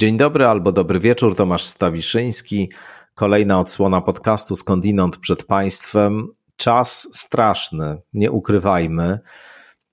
[0.00, 2.72] Dzień dobry albo dobry wieczór, Tomasz Stawiszyński.
[3.14, 6.28] Kolejna odsłona podcastu Skądinąd przed Państwem.
[6.56, 9.18] Czas straszny, nie ukrywajmy.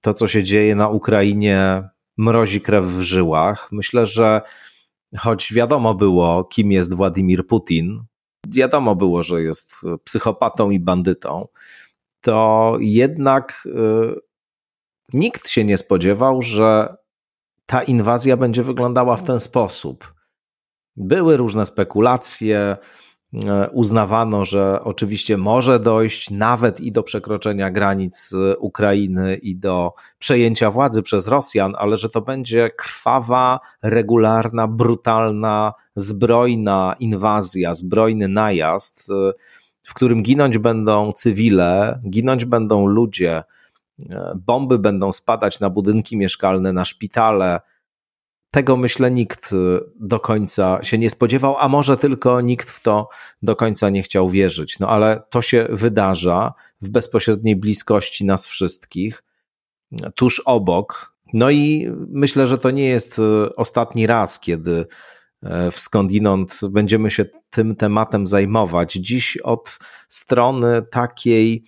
[0.01, 3.69] To, co się dzieje na Ukrainie, mrozi krew w żyłach.
[3.71, 4.41] Myślę, że
[5.17, 7.99] choć wiadomo było, kim jest Władimir Putin,
[8.47, 11.47] wiadomo było, że jest psychopatą i bandytą,
[12.21, 14.19] to jednak y,
[15.13, 16.95] nikt się nie spodziewał, że
[17.65, 20.13] ta inwazja będzie wyglądała w ten sposób.
[20.95, 22.77] Były różne spekulacje,
[23.45, 29.93] e, uznawano, że oczywiście może dojść nawet i do przekroczenia granic e, Ukrainy i do
[30.19, 39.11] przejęcia władzy przez Rosjan, ale że to będzie krwawa, regularna, brutalna, zbrojna inwazja, zbrojny najazd,
[39.11, 39.33] e,
[39.83, 43.43] w którym ginąć będą cywile, ginąć będą ludzie,
[44.35, 47.59] bomby będą spadać na budynki mieszkalne, na szpitale.
[48.51, 53.09] Tego myślę nikt y, do końca się nie spodziewał, a może tylko nikt w to
[53.41, 54.79] do końca nie chciał wierzyć.
[54.79, 59.23] No ale to się wydarza w bezpośredniej bliskości nas wszystkich,
[60.15, 61.15] tuż obok.
[61.33, 64.85] No i myślę, że to nie jest y, ostatni raz, kiedy
[65.43, 68.93] e, w skądinąd będziemy się tym tematem zajmować.
[68.93, 71.65] Dziś od strony takiej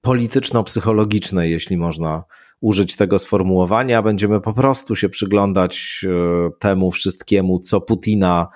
[0.00, 2.24] polityczno-psychologicznej, jeśli można
[2.60, 4.02] użyć tego sformułowania.
[4.02, 8.48] Będziemy po prostu się przyglądać e, temu wszystkiemu, co Putina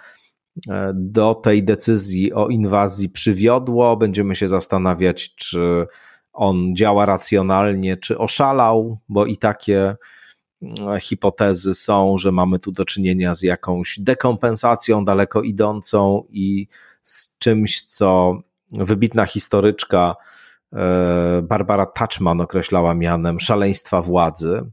[0.69, 3.97] e, do tej decyzji o inwazji przywiodło.
[3.97, 5.86] Będziemy się zastanawiać, czy
[6.33, 9.97] on działa racjonalnie, czy oszalał, bo i takie
[10.62, 16.67] e, hipotezy są, że mamy tu do czynienia z jakąś dekompensacją daleko idącą i
[17.03, 18.39] z czymś, co
[18.73, 20.14] wybitna historyczka
[21.42, 24.70] Barbara Touchman określała mianem szaleństwa władzy.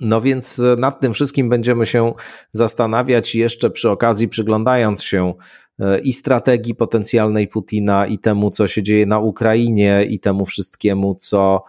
[0.00, 2.12] No więc nad tym wszystkim będziemy się
[2.52, 5.34] zastanawiać jeszcze przy okazji przyglądając się
[5.78, 11.14] e, i strategii potencjalnej Putina, i temu, co się dzieje na Ukrainie, i temu wszystkiemu,
[11.14, 11.64] co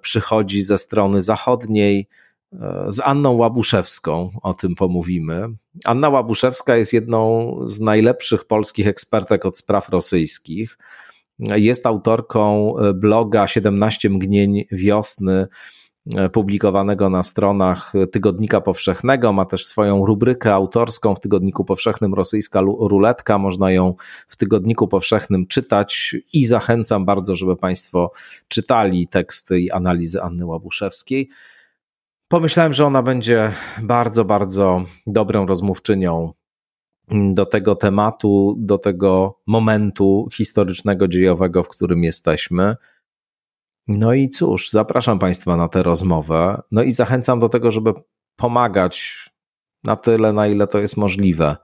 [0.00, 2.08] przychodzi ze strony zachodniej.
[2.52, 5.48] E, z Anną Łabuszewską o tym pomówimy.
[5.84, 10.78] Anna Łabuszewska jest jedną z najlepszych polskich ekspertek od spraw rosyjskich.
[11.38, 15.46] Jest autorką e, bloga 17 mgnień wiosny,
[16.16, 19.32] e, publikowanego na stronach Tygodnika Powszechnego.
[19.32, 23.38] Ma też swoją rubrykę autorską w Tygodniku Powszechnym Rosyjska Ruletka.
[23.38, 23.94] Można ją
[24.28, 28.12] w Tygodniku Powszechnym czytać i zachęcam bardzo, żeby Państwo
[28.48, 31.28] czytali teksty i analizy Anny Łabuszewskiej.
[32.28, 36.32] Pomyślałem, że ona będzie bardzo, bardzo dobrą rozmówczynią
[37.10, 42.76] do tego tematu, do tego momentu historycznego, dziejowego, w którym jesteśmy.
[43.88, 46.62] No i cóż, zapraszam Państwa na tę rozmowę.
[46.70, 47.92] No i zachęcam do tego, żeby
[48.36, 49.26] pomagać
[49.84, 51.56] na tyle, na ile to jest możliwe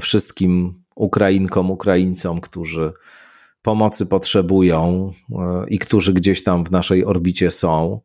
[0.00, 2.92] wszystkim Ukrainkom, Ukraińcom, którzy
[3.62, 8.00] pomocy potrzebują e, i którzy gdzieś tam w naszej orbicie są.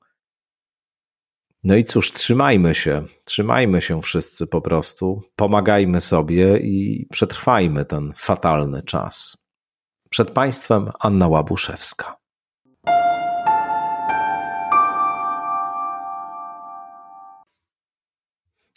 [1.63, 3.03] No i cóż, trzymajmy się,
[3.35, 9.37] trzymajmy się wszyscy po prostu, pomagajmy sobie i przetrwajmy ten fatalny czas.
[10.09, 12.17] Przed Państwem Anna Łabuszewska.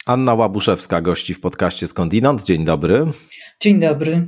[0.05, 2.43] Anna Łabuszewska gości w podcaście Skądinąd.
[2.43, 3.05] Dzień dobry.
[3.61, 4.27] Dzień dobry.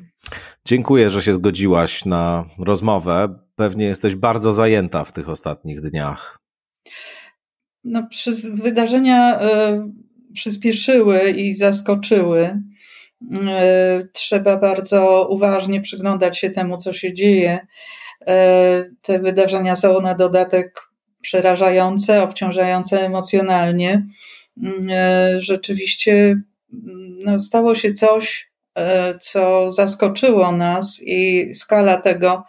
[0.65, 3.39] Dziękuję, że się zgodziłaś na rozmowę.
[3.55, 6.41] Pewnie jesteś bardzo zajęta w tych ostatnich dniach
[7.83, 9.91] no, przez wydarzenia e,
[10.33, 12.59] przyspieszyły i zaskoczyły.
[13.47, 17.67] E, trzeba bardzo uważnie przyglądać się temu, co się dzieje.
[18.27, 20.81] E, te wydarzenia są na dodatek
[21.21, 24.07] przerażające, obciążające emocjonalnie.
[25.37, 26.41] Rzeczywiście
[27.25, 28.51] no, stało się coś,
[29.21, 32.43] co zaskoczyło nas, i skala tego,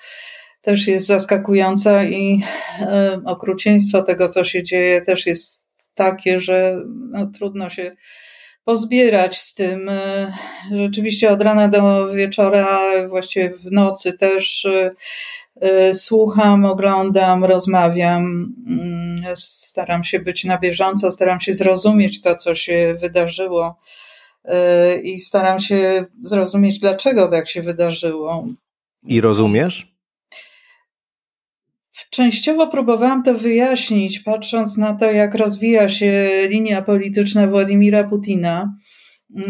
[0.62, 2.43] też jest zaskakująca i
[2.81, 5.62] e, okrucieństwo tego, co się dzieje, też jest
[5.94, 6.77] takie, że
[7.11, 7.97] no, trudno się
[8.65, 9.89] pozbierać z tym.
[9.89, 10.33] E,
[10.71, 12.79] rzeczywiście od rana do wieczora,
[13.09, 14.69] właściwie w nocy też
[15.61, 18.55] e, słucham, oglądam, rozmawiam.
[18.69, 23.79] Mm, staram się być na bieżąco, staram się zrozumieć to, co się wydarzyło
[25.03, 28.47] i staram się zrozumieć, dlaczego tak się wydarzyło.
[29.03, 29.92] I rozumiesz?
[32.14, 38.76] Częściowo próbowałam to wyjaśnić, patrząc na to, jak rozwija się linia polityczna Władimira Putina.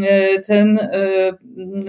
[0.02, 1.32] E, ten e,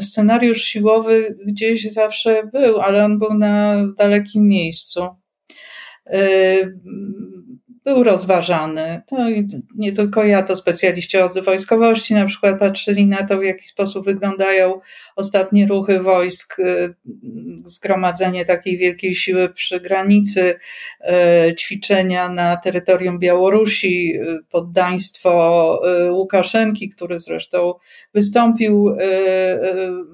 [0.01, 5.07] scenariusz siłowy gdzieś zawsze był, ale on był na dalekim miejscu.
[7.85, 9.01] Był rozważany.
[9.07, 9.17] To
[9.75, 14.05] nie tylko ja, to specjaliści od wojskowości na przykład patrzyli na to, w jaki sposób
[14.05, 14.79] wyglądają
[15.15, 16.95] ostatnie ruchy wojsk, y,
[17.65, 20.55] zgromadzenie takiej wielkiej siły przy granicy,
[21.49, 25.33] y, ćwiczenia na terytorium Białorusi, y, poddaństwo
[26.11, 27.73] Łukaszenki, który zresztą
[28.13, 28.95] wystąpił,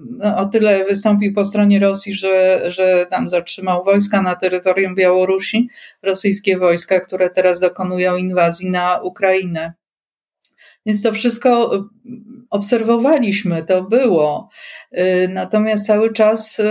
[0.09, 5.69] no, o tyle wystąpił po stronie Rosji, że, że tam zatrzymał wojska na terytorium Białorusi,
[6.03, 9.73] rosyjskie wojska, które teraz dokonują inwazji na Ukrainę.
[10.85, 11.79] Więc to wszystko y,
[12.49, 14.49] obserwowaliśmy, to było.
[14.97, 16.63] Y, natomiast cały czas y,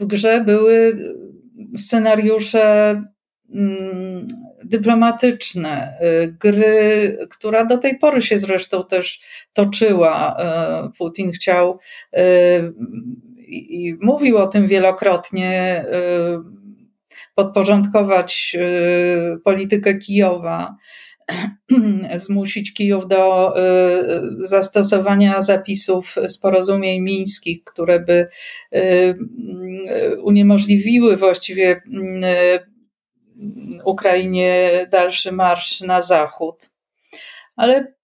[0.00, 0.96] w grze były
[1.76, 3.02] scenariusze
[3.54, 4.26] mm,
[4.64, 5.98] dyplomatyczne,
[6.40, 9.20] gry, która do tej pory się zresztą też
[9.52, 10.36] toczyła.
[10.98, 11.78] Putin chciał
[13.38, 15.84] i mówił o tym wielokrotnie
[17.34, 18.56] podporządkować
[19.34, 20.76] y, politykę Kijowa,
[22.14, 28.28] zmusić Kijów do y, zastosowania zapisów z porozumień mińskich, które by
[28.74, 29.14] y,
[30.22, 31.82] uniemożliwiły właściwie
[33.84, 36.70] Ukrainie dalszy marsz na zachód.
[37.56, 37.94] Ale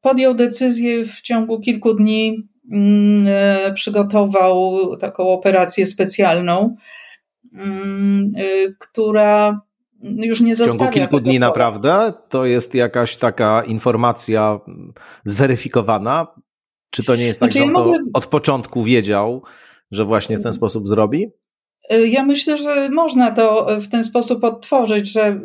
[0.00, 2.48] podjął decyzję w ciągu kilku dni,
[3.74, 6.76] przygotował taką operację specjalną, Mm,
[8.78, 9.60] która
[10.02, 10.90] już nie zostawia.
[10.90, 11.46] W ciągu kilku dni pola.
[11.46, 12.12] naprawdę?
[12.28, 14.60] To jest jakaś taka informacja
[15.24, 16.26] zweryfikowana?
[16.90, 17.98] Czy to nie jest tak, znaczy, że on mogę...
[18.14, 19.42] od początku wiedział,
[19.90, 21.30] że właśnie w ten sposób zrobi?
[21.92, 25.40] Y, ja myślę, że można to w ten sposób odtworzyć, że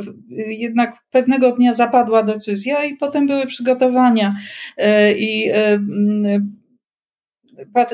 [0.47, 4.35] jednak pewnego dnia zapadła decyzja i potem były przygotowania.
[4.77, 4.83] Y,
[5.17, 5.51] I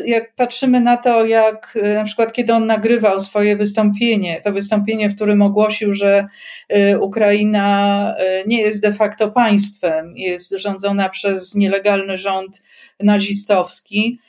[0.05, 5.09] jak patrzymy na to, jak e, na przykład kiedy on nagrywał swoje wystąpienie, to wystąpienie,
[5.09, 6.27] w którym ogłosił, że
[6.69, 12.61] e, Ukraina e, nie jest de facto państwem, jest rządzona przez nielegalny rząd
[12.99, 14.19] nazistowski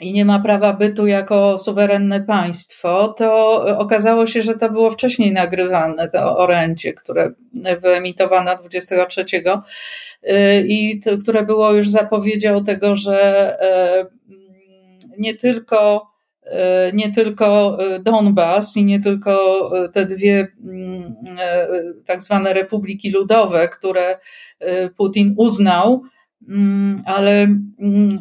[0.00, 5.32] i nie ma prawa bytu jako suwerenne państwo, to okazało się, że to było wcześniej
[5.32, 7.30] nagrywane, to orędzie, które
[7.82, 9.24] wyemitowano 23
[10.66, 13.56] i to, które było już zapowiedzią tego, że
[15.18, 16.10] nie tylko,
[16.44, 21.14] e, nie tylko e, Donbas i nie tylko e, te dwie mm,
[22.06, 24.18] tak zwane republiki ludowe, które
[24.96, 26.02] Putin uznał,
[26.48, 27.42] mm, ale,
[27.80, 28.18] mm,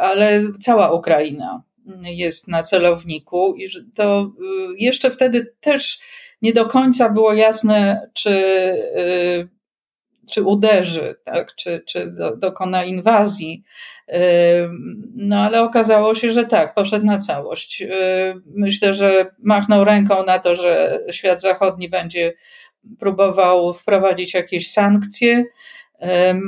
[0.00, 1.62] ale cała Ukraina
[2.02, 4.32] jest na celowniku i to
[4.78, 6.00] jeszcze wtedy też
[6.42, 8.30] nie do końca było jasne, czy,
[10.30, 13.62] czy uderzy, tak, czy, czy dokona inwazji.
[15.14, 17.84] No ale okazało się, że tak, poszedł na całość.
[18.46, 22.32] Myślę, że machnął ręką na to, że świat zachodni będzie
[22.98, 25.44] próbował wprowadzić jakieś sankcje.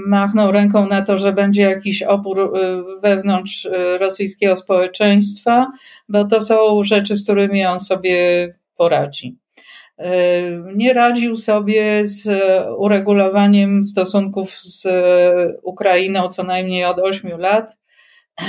[0.07, 5.67] Machnął ręką na to, że będzie jakiś opór y, wewnątrz y, rosyjskiego społeczeństwa,
[6.09, 9.37] bo to są rzeczy, z którymi on sobie poradzi
[10.75, 12.29] nie radził sobie z
[12.77, 14.87] uregulowaniem stosunków z
[15.63, 17.79] Ukrainą co najmniej od ośmiu lat.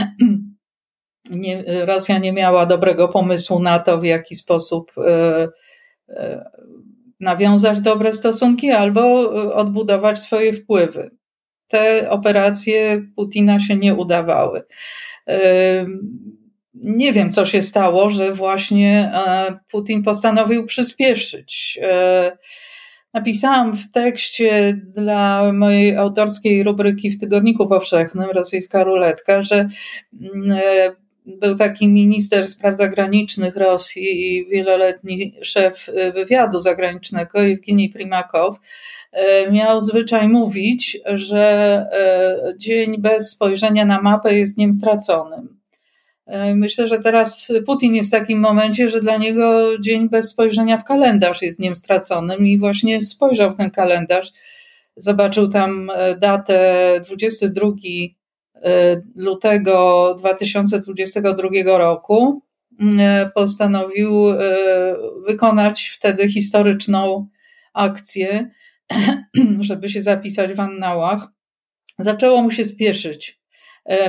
[1.30, 5.48] Nie, Rosja nie miała dobrego pomysłu na to, w jaki sposób e,
[7.20, 11.12] nawiązać dobre stosunki albo odbudować swoje wpływy.
[11.68, 14.64] Te operacje Putina się nie udawały
[16.84, 21.80] nie wiem, co się stało, że właśnie e, Putin postanowił przyspieszyć.
[21.82, 22.38] E,
[23.14, 29.70] napisałam w tekście dla mojej autorskiej rubryki w Tygodniku Powszechnym, Rosyjska Ruletka, że
[30.22, 30.92] mm, e,
[31.26, 38.58] był taki minister spraw zagranicznych Rosji i wieloletni szef wywiadu zagranicznego, Jewgeni Primakow,
[39.52, 41.86] miał zwyczaj mówić, że
[42.58, 45.59] dzień bez spojrzenia na mapę jest dniem straconym.
[46.30, 50.78] E, myślę, że teraz Putin jest w takim momencie, że dla niego dzień bez spojrzenia
[50.78, 54.32] w kalendarz jest dniem straconym i właśnie spojrzał w ten kalendarz,
[54.96, 62.42] zobaczył tam e, datę 22 e, lutego 2022 roku.
[63.36, 64.26] Postanowił
[65.28, 67.28] wykonać wtedy historyczną
[67.74, 68.50] akcję,
[69.60, 71.28] żeby się zapisać w annałach.
[72.00, 73.39] Zaczęło mu się spieszyć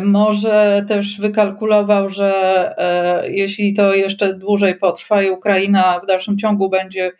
[0.03, 2.33] może też wykalkulował, że
[2.79, 7.13] e, jeśli to jeszcze dłużej potrwa i Ukraina w dalszym ciągu będzie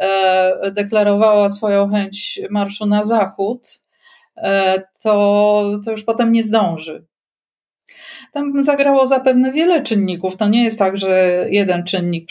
[0.00, 3.68] e, deklarowała swoją chęć marszu na zachód,
[5.02, 7.04] to, to już potem nie zdąży.
[8.32, 10.36] tam zagrało zapewne wiele czynników.
[10.36, 12.28] To nie jest tak, że jeden czynnik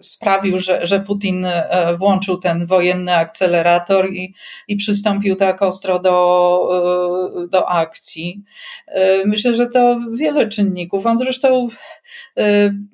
[0.00, 4.34] sprawił, że, że Putin e, włączył ten wojenny akcelerator i,
[4.68, 8.42] i przystąpił tak ostro do, e, do akcji.
[8.86, 11.06] E, myślę, że to wiele czynników.
[11.06, 11.68] On zresztą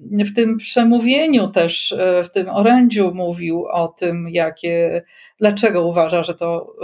[0.03, 5.03] w tym przemówieniu też, w tym orędziu mówił o tym, jakie,
[5.39, 6.77] dlaczego uważa, że to,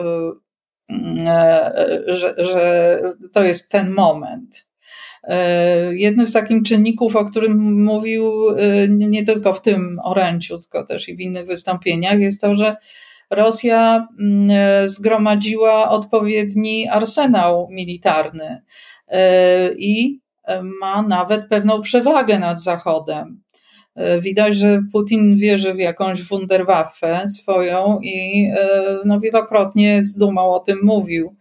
[2.06, 3.00] że, że
[3.32, 4.66] to jest ten moment.
[5.26, 10.84] E, jednym z takich czynników, o którym mówił e, nie tylko w tym orędziu, tylko
[10.84, 12.76] też i w innych wystąpieniach, jest to, że
[13.30, 18.62] Rosja mm, e, zgromadziła odpowiedni arsenał militarny
[19.78, 20.20] i
[20.80, 23.42] ma nawet pewną przewagę nad Zachodem.
[24.20, 28.48] Widać, że Putin wierzy w jakąś Wunderwaffe swoją i
[29.04, 31.36] no, wielokrotnie z dumą o tym mówił.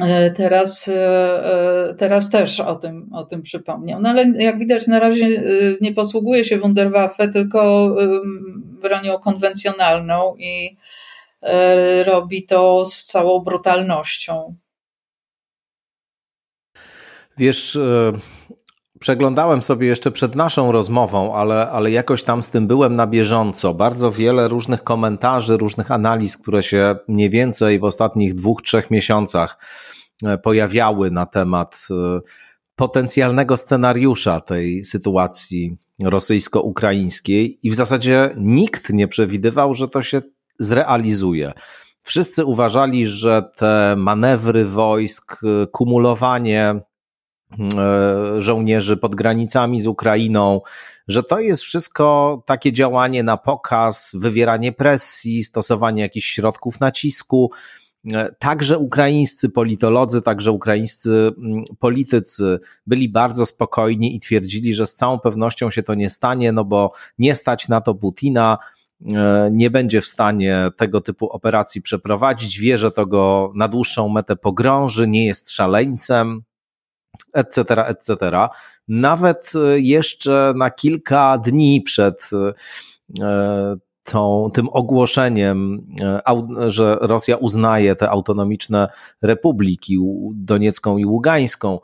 [0.00, 4.00] E, teraz, e, e, teraz też o tym, o tym przypomniał.
[4.00, 5.42] No ale jak widać, na razie
[5.80, 7.90] nie posługuje się Wunderwaffe, tylko
[8.82, 10.76] bronią konwencjonalną i
[12.06, 14.54] robi to z całą brutalnością.
[17.38, 17.78] Wiesz,
[19.04, 23.74] przeglądałem sobie jeszcze przed naszą rozmową, ale, ale jakoś tam z tym byłem na bieżąco.
[23.74, 29.58] Bardzo wiele różnych komentarzy, różnych analiz, które się mniej więcej w ostatnich dwóch, trzech miesiącach
[30.24, 32.20] e, pojawiały na temat e,
[32.76, 40.22] potencjalnego scenariusza tej sytuacji rosyjsko-ukraińskiej i w zasadzie nikt nie przewidywał, że to się
[40.58, 41.52] zrealizuje.
[42.02, 45.40] Wszyscy uważali, że te manewry wojsk,
[45.72, 46.93] kumulowanie E,
[48.38, 50.60] żołnierzy pod granicami z Ukrainą,
[51.08, 57.50] że to jest wszystko takie działanie na pokaz, wywieranie presji, stosowanie jakichś środków nacisku.
[58.12, 64.94] E, także ukraińscy politolodzy, także ukraińscy mm, politycy byli bardzo spokojni i twierdzili, że z
[64.94, 68.58] całą pewnością się to nie stanie, no bo nie stać na to Putina,
[69.06, 74.08] e, nie będzie w stanie tego typu operacji przeprowadzić, wie, że to go na dłuższą
[74.08, 76.42] metę pogrąży, nie jest szaleńcem
[77.34, 78.14] etc., etc.
[78.88, 82.30] Nawet e, jeszcze na kilka dni przed
[83.20, 88.88] e, tą, tym ogłoszeniem, e, że Rosja uznaje te autonomiczne
[89.22, 89.98] republiki,
[90.34, 91.78] Doniecką i Ługańską,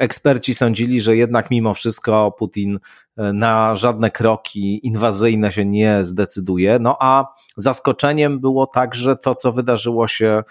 [0.00, 2.78] Eksperci sądzili, że jednak mimo wszystko Putin
[3.16, 6.78] na żadne kroki inwazyjne się nie zdecyduje.
[6.78, 10.42] No a zaskoczeniem było także to, co wydarzyło się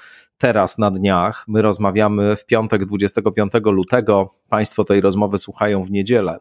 [0.41, 1.45] teraz na dniach.
[1.47, 4.35] My rozmawiamy w piątek 25 lutego.
[4.49, 6.39] Państwo tej rozmowy słuchają w niedzielę.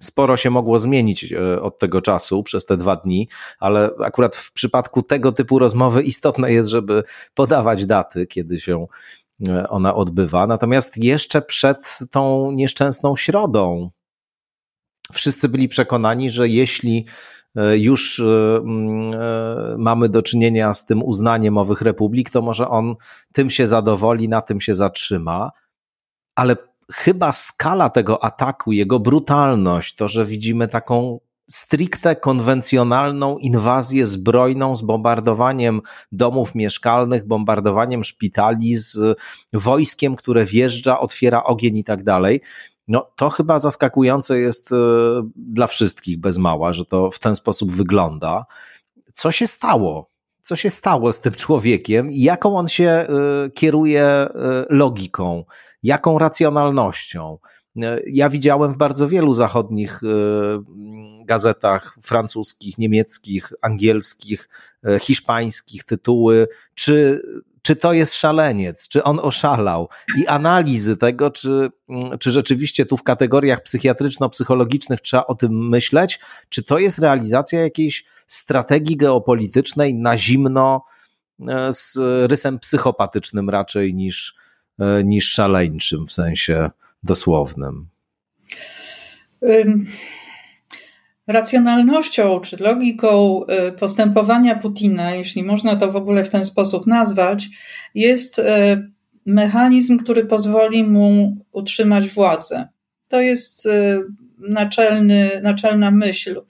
[0.00, 4.52] Sporo się mogło zmienić e, od tego czasu przez te dwa dni, ale akurat w
[4.52, 7.02] przypadku tego typu rozmowy istotne jest, żeby
[7.34, 8.86] podawać daty, kiedy się
[9.48, 10.46] e, ona odbywa.
[10.46, 13.90] Natomiast jeszcze przed tą nieszczęsną środą
[15.12, 17.06] wszyscy byli przekonani, że jeśli
[17.58, 22.94] E, już e, e, mamy do czynienia z tym uznaniem owych republik, to może on
[23.32, 25.50] tym się zadowoli, na tym się zatrzyma.
[26.34, 26.56] Ale
[26.92, 34.82] chyba skala tego ataku, jego brutalność, to, że widzimy taką stricte konwencjonalną inwazję zbrojną z
[34.82, 35.80] bombardowaniem
[36.12, 39.18] domów mieszkalnych, bombardowaniem szpitali, z
[39.52, 42.40] wojskiem, które wjeżdża, otwiera ogień i tak dalej.
[42.88, 44.76] No to chyba zaskakujące jest e,
[45.36, 48.46] dla wszystkich bez mała, że to w ten sposób wygląda.
[49.12, 50.10] Co się stało?
[50.42, 53.06] Co się stało z tym człowiekiem i jaką on się e,
[53.54, 54.28] kieruje e,
[54.70, 55.44] logiką,
[55.82, 57.38] jaką racjonalnością?
[58.06, 60.00] Ja widziałem w bardzo wielu zachodnich
[61.24, 64.48] gazetach francuskich, niemieckich, angielskich,
[65.00, 67.22] hiszpańskich tytuły, czy
[67.62, 69.88] czy to jest szaleniec, czy on oszalał
[70.18, 71.70] i analizy tego, czy,
[72.20, 78.04] czy rzeczywiście tu w kategoriach psychiatryczno-psychologicznych trzeba o tym myśleć, czy to jest realizacja jakiejś
[78.26, 80.84] strategii geopolitycznej na zimno
[81.48, 81.98] e, z
[82.30, 84.34] rysem psychopatycznym raczej niż,
[84.78, 86.70] e, niż szaleńczym w sensie
[87.02, 87.88] dosłownym.
[91.28, 97.48] Racjonalnością czy logiką y, postępowania Putina, jeśli można to w ogóle w ten sposób nazwać,
[97.94, 98.42] jest y,
[99.26, 102.68] mechanizm, który pozwoli mu utrzymać władzę.
[103.08, 104.04] To jest y,
[104.38, 106.42] naczelny, naczelna myśl,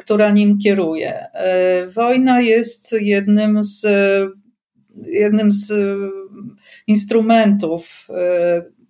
[0.00, 1.26] która nim kieruje.
[1.94, 3.86] Wojna jest jednym z,
[5.06, 5.72] jednym z
[6.86, 8.08] instrumentów,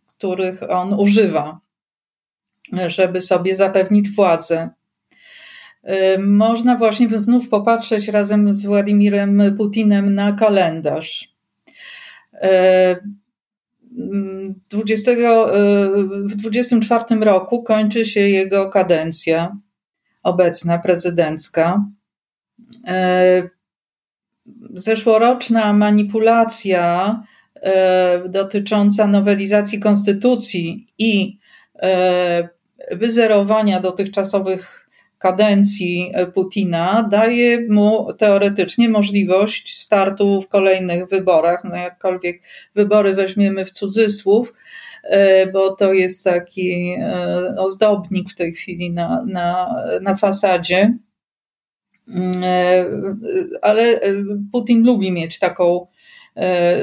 [0.07, 1.61] których on używa,
[2.87, 4.71] żeby sobie zapewnić władzę.
[6.19, 11.35] Można właśnie znów popatrzeć razem z Władimirem Putinem na kalendarz.
[14.71, 15.11] 20,
[16.25, 19.57] w 24 roku kończy się jego kadencja
[20.23, 21.85] obecna prezydencka.
[24.75, 27.23] Zeszłoroczna manipulacja
[28.29, 31.39] dotycząca nowelizacji konstytucji i
[32.93, 34.88] wyzerowania dotychczasowych
[35.19, 42.43] kadencji Putina daje mu teoretycznie możliwość startu w kolejnych wyborach, no jakkolwiek
[42.75, 44.55] wybory weźmiemy w cudzysłów,
[45.03, 50.99] e, bo to jest taki e, ozdobnik w tej chwili na, na, na fasadzie.
[52.09, 52.85] Mm, e,
[53.63, 54.01] ale
[54.53, 55.87] Putin lubi mieć taką,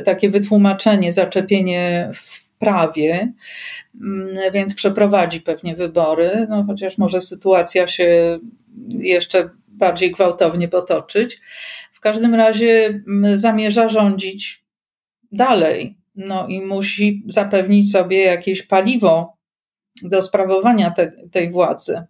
[0.06, 3.34] takie wytłumaczenie, zaczepienie w prawie,
[4.01, 8.39] mm, więc przeprowadzi pewnie wybory, no chociaż może sytuacja się
[8.89, 11.41] jeszcze bardziej gwałtownie potoczyć.
[11.91, 14.63] W każdym razie mm, zamierza rządzić
[15.31, 19.38] dalej, no i musi zapewnić sobie jakieś paliwo
[20.01, 22.03] do sprawowania te, tej władzy.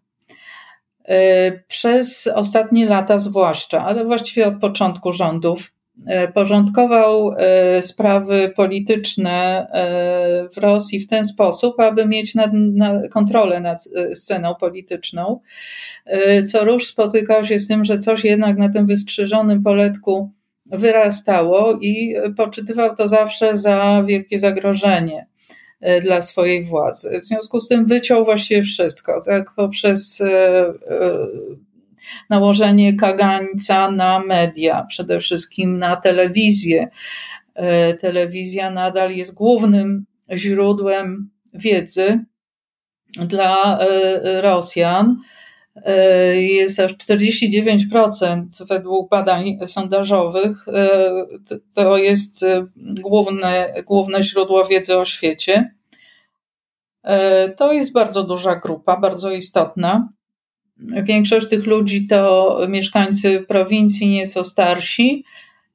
[1.07, 5.75] E, przez ostatnie lata zwłaszcza, ale właściwie od początku rządów,
[6.33, 13.59] porządkował e, sprawy polityczne e, w Rosji w ten sposób, aby mieć nad, nad kontrolę
[13.59, 15.39] nad sceną polityczną.
[16.51, 20.31] Co róż spotykał się z tym, że coś jednak na tym wystrzyżonym poletku
[20.65, 25.27] wyrastało i poczytywał to zawsze za wielkie zagrożenie
[26.01, 27.19] dla swojej władzy.
[27.23, 30.21] W związku z tym wyciął właściwie wszystko, tak poprzez
[32.29, 36.88] nałożenie kagańca na media, przede wszystkim na telewizję.
[37.55, 42.19] E, telewizja nadal jest głównym źródłem wiedzy
[43.19, 45.17] dla e, Rosjan.
[45.75, 50.65] E, jest aż 49% według badań sondażowych.
[51.75, 52.45] To jest
[52.77, 55.75] główne, główne źródło wiedzy o świecie.
[57.58, 60.10] To jest bardzo duża grupa, bardzo istotna.
[60.77, 65.23] Większość tych ludzi to mieszkańcy prowincji, nieco starsi,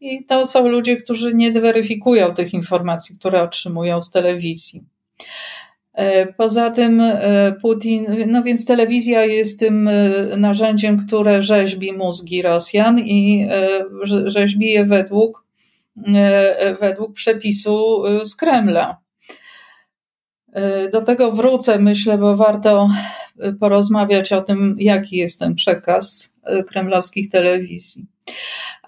[0.01, 4.85] i to są ludzie, którzy nie weryfikują tych informacji, które otrzymują z telewizji.
[5.93, 12.43] E, poza tym e, Putin, no więc telewizja jest tym e, narzędziem, które rzeźbi mózgi
[12.43, 13.49] Rosjan i
[14.25, 15.45] rzeźbi je według,
[16.81, 18.99] według przepisu z Kremla.
[20.93, 22.91] Do tego wrócę, myślę, bo warto
[23.61, 28.07] porozmawiać o tym, jaki jest ten przekaz e, kremlowskich telewizji.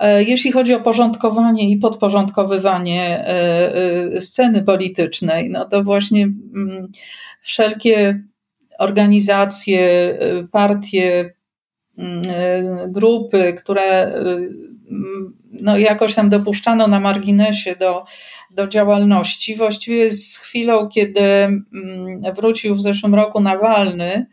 [0.01, 6.89] E, jeśli chodzi o porządkowanie i podporządkowywanie e, sceny politycznej, no to właśnie mm,
[7.41, 8.23] wszelkie
[8.79, 10.19] organizacje,
[10.53, 11.35] partie,
[11.99, 12.23] mm,
[12.93, 14.13] grupy, które
[15.53, 18.05] no jakoś tam dopuszczano na marginesie do,
[18.55, 19.57] do działalności.
[19.57, 21.65] Właściwie z chwilą, kiedy mm,
[22.35, 24.27] wrócił w zeszłym roku Nawalny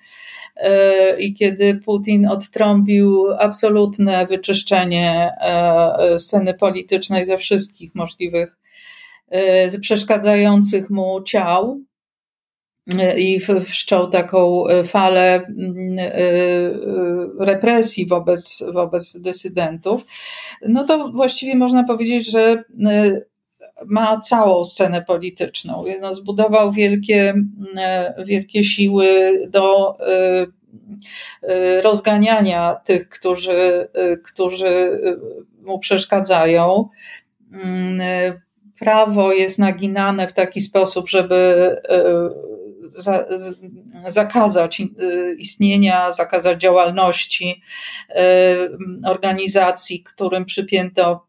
[0.55, 8.58] e, i kiedy Putin odtrąbił absolutne wyczyszczenie e, sceny politycznej ze wszystkich możliwych
[9.29, 11.82] e, przeszkadzających mu ciał,
[13.17, 15.97] i wszczął taką falę mm,
[17.39, 20.03] represji wobec, wobec dysydentów,
[20.67, 22.63] no to właściwie można powiedzieć, że
[23.85, 25.85] ma całą scenę polityczną.
[26.01, 27.33] No, zbudował wielkie,
[27.77, 30.45] e, wielkie siły do e,
[31.41, 33.87] e, rozganiania tych, którzy,
[34.23, 35.01] którzy
[35.61, 36.89] mu przeszkadzają.
[37.53, 38.01] Mm,
[38.79, 41.75] prawo jest naginane w taki sposób, żeby
[44.07, 44.81] zakazać
[45.37, 47.61] istnienia, zakazać działalności
[49.03, 51.28] organizacji, którym przypięto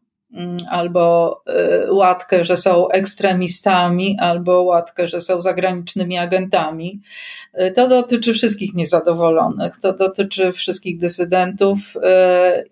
[0.69, 1.41] albo
[1.87, 7.01] y, łatkę, że są ekstremistami, albo łatkę, że są zagranicznymi agentami.
[7.61, 11.99] Y, to dotyczy wszystkich niezadowolonych, to dotyczy wszystkich dysydentów y,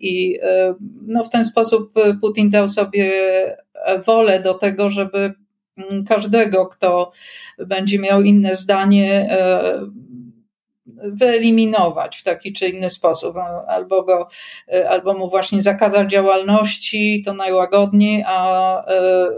[0.00, 0.38] i
[1.06, 3.10] no, w ten sposób Putin dał sobie
[4.06, 5.32] wolę do tego, żeby
[5.76, 7.12] mm, każdego, kto
[7.66, 9.36] będzie miał inne zdanie,
[11.02, 14.28] wyeliminować w taki czy inny sposób, albo, go,
[14.88, 19.28] albo mu właśnie zakazać działalności, to najłagodniej, a e, e,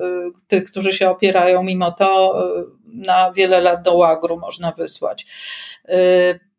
[0.48, 5.26] tych, którzy się opierają mimo to, e, na wiele lat do łagru można wysłać.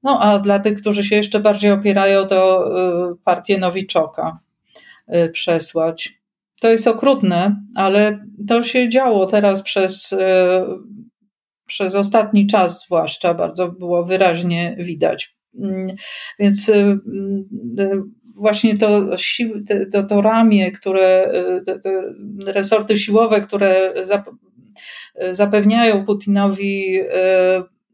[0.04, 2.70] No a dla tych, którzy się jeszcze bardziej opierają, to
[3.24, 4.40] partię Nowiczoka
[5.32, 6.20] przesłać.
[6.62, 10.16] To jest okrutne, ale to się działo teraz przez
[11.66, 15.36] przez ostatni czas zwłaszcza bardzo było wyraźnie widać.
[15.60, 15.96] Mm,
[16.40, 16.74] więc y,
[17.80, 18.02] y,
[18.36, 19.02] właśnie to,
[19.92, 21.32] to, to ramię, które,
[21.66, 22.02] te, te
[22.46, 23.94] resorty siłowe, które
[25.32, 27.00] zapewniają Putinowi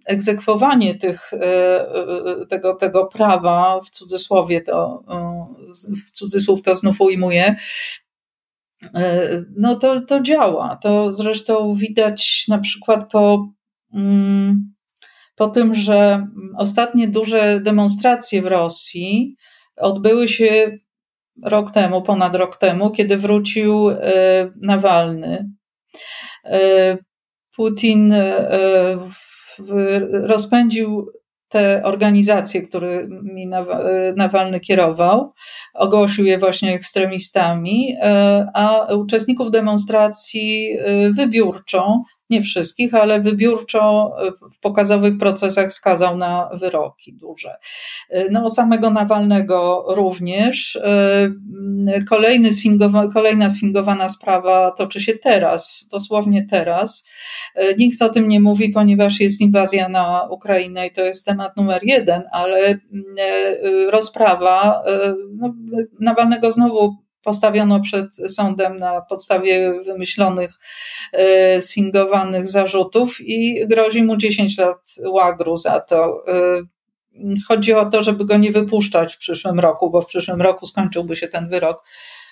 [0.06, 1.32] egzekwowanie tych,
[2.50, 5.04] tego, tego prawa, w cudzysłowie to,
[6.08, 7.56] w cudzysłów to znów ujmuję,
[9.56, 10.76] no to, to działa.
[10.76, 13.59] To zresztą widać na przykład po, mm,
[15.36, 19.36] po tym, że ostatnie duże demonstracje w Rosji
[19.78, 20.78] odbyły się
[21.44, 23.98] rok temu, ponad rok temu, kiedy wrócił e,
[24.62, 25.50] Nawalny.
[26.46, 26.98] E,
[27.56, 28.48] Putin e,
[30.12, 31.12] rozpędził
[31.50, 33.48] te organizacje, którymi
[34.16, 35.34] Nawalny kierował,
[35.74, 37.96] ogłosił je właśnie ekstremistami,
[38.54, 40.78] a uczestników demonstracji
[41.18, 47.56] wybiórczo nie wszystkich, ale wybiórczo e, w pokazowych procesach skazał na wyroki duże.
[48.10, 50.76] E, no, samego Nawalnego również.
[50.76, 51.30] E,
[52.10, 57.06] kolejny sfingowa, kolejna sfingowana sprawa toczy się teraz, dosłownie teraz.
[57.78, 61.82] Nikt o tym nie mówi, ponieważ jest inwazja na Ukrainę i to jest temat numer
[61.84, 62.80] jeden, ale
[63.92, 64.84] rozprawa
[65.36, 65.54] no,
[66.00, 70.54] Nawalnego znowu postawiono przed sądem na podstawie wymyślonych,
[71.14, 76.24] e, sfingowanych zarzutów i grozi mu 10 lat łagru za to.
[76.28, 76.62] E,
[77.48, 81.16] chodzi o to, żeby go nie wypuszczać w przyszłym roku, bo w przyszłym roku skończyłby
[81.16, 81.84] się ten wyrok,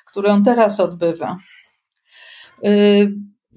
[0.06, 1.38] który on teraz odbywa.
[2.64, 2.70] E,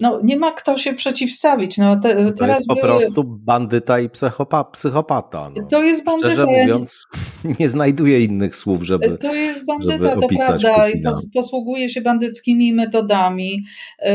[0.01, 1.79] no, nie ma kto się przeciwstawić.
[1.79, 2.87] No, te, to jest po były...
[2.87, 5.51] prostu bandyta i psychopa, psychopata.
[5.57, 5.66] No.
[5.71, 6.29] To jest bandyta.
[6.29, 7.07] Szczerze mówiąc,
[7.61, 11.12] nie znajduję innych słów, żeby To jest bandyta, to prawda.
[11.35, 13.64] Posługuje się bandyckimi metodami.
[13.98, 14.14] E,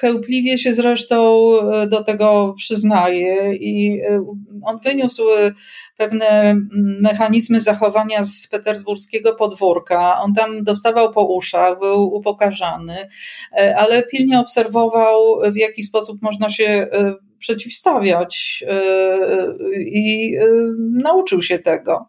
[0.00, 4.24] chełpliwie się zresztą e, do tego przyznaje i e,
[4.64, 5.22] on wyniósł
[5.96, 6.68] pewne mm,
[7.00, 10.22] mechanizmy zachowania z petersburskiego podwórka.
[10.22, 12.96] On tam dostawał po uszach, był upokarzany,
[13.76, 16.86] ale pilnie obserwował, w jaki sposób można się
[17.40, 18.82] przeciwstawiać e,
[19.78, 20.34] i
[20.92, 22.06] nauczył się tego.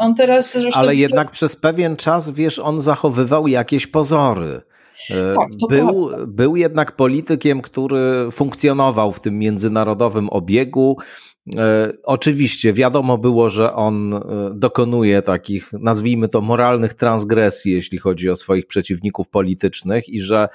[0.00, 0.80] On teraz zresztą...
[0.80, 4.60] Ale jednak przez pewien czas, wiesz, on zachowywał jakieś pozory.
[5.08, 10.96] Tak, był, był jednak politykiem, który funkcjonował w tym międzynarodowym obiegu.
[12.04, 14.20] Oczywiście wiadomo było, że on
[14.54, 20.48] dokonuje takich, nazwijmy to, moralnych transgresji, jeśli chodzi o swoich przeciwników politycznych i że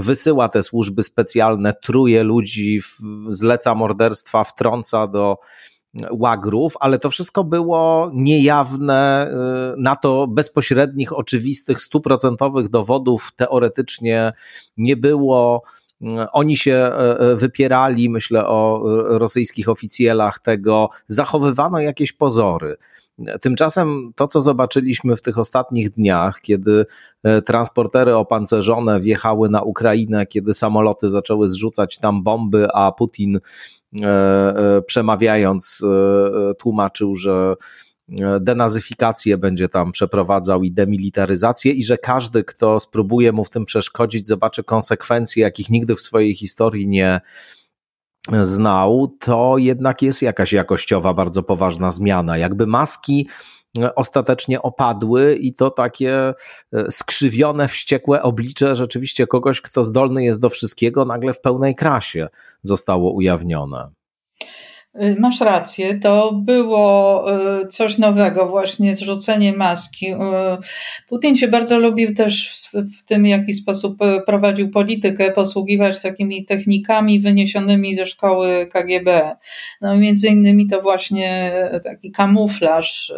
[0.00, 2.80] wysyła te służby specjalne, truje ludzi,
[3.28, 5.38] zleca morderstwa, wtrąca do
[6.10, 14.32] łagrów, ale to wszystko było niejawne, e, na to bezpośrednich, oczywistych, stuprocentowych dowodów teoretycznie
[14.76, 15.62] nie było.
[16.32, 18.82] Oni się e, e, wypierali, myślę o
[19.18, 22.76] rosyjskich oficjelach tego, zachowywano jakieś pozory.
[23.40, 26.86] Tymczasem to, co zobaczyliśmy w tych ostatnich dniach, kiedy
[27.22, 33.38] e, transportery opancerzone wjechały na Ukrainę, kiedy samoloty zaczęły zrzucać tam bomby, a Putin
[34.86, 35.84] przemawiając
[36.58, 37.54] tłumaczył, że
[38.40, 44.26] denazyfikację będzie tam przeprowadzał i demilitaryzację i że każdy, kto spróbuje mu w tym przeszkodzić,
[44.26, 47.20] zobaczy konsekwencje, jakich nigdy w swojej historii nie
[48.40, 52.38] znał, to jednak jest jakaś jakościowa, bardzo poważna zmiana.
[52.38, 53.28] Jakby maski
[53.96, 56.34] ostatecznie opadły i to takie
[56.72, 62.28] e, skrzywione, wściekłe oblicze rzeczywiście kogoś, kto zdolny jest do wszystkiego, nagle w pełnej krasie
[62.62, 63.90] zostało ujawnione.
[65.02, 67.24] Y, masz rację, to było
[67.62, 70.12] y, coś nowego, właśnie zrzucenie maski.
[70.12, 70.16] Y,
[71.08, 72.64] Putin się bardzo lubił też
[72.98, 79.36] w tym, w jaki sposób prowadził politykę, posługiwać takimi technikami wyniesionymi ze szkoły KGB.
[79.80, 81.52] No, między innymi to właśnie
[81.84, 83.14] taki kamuflaż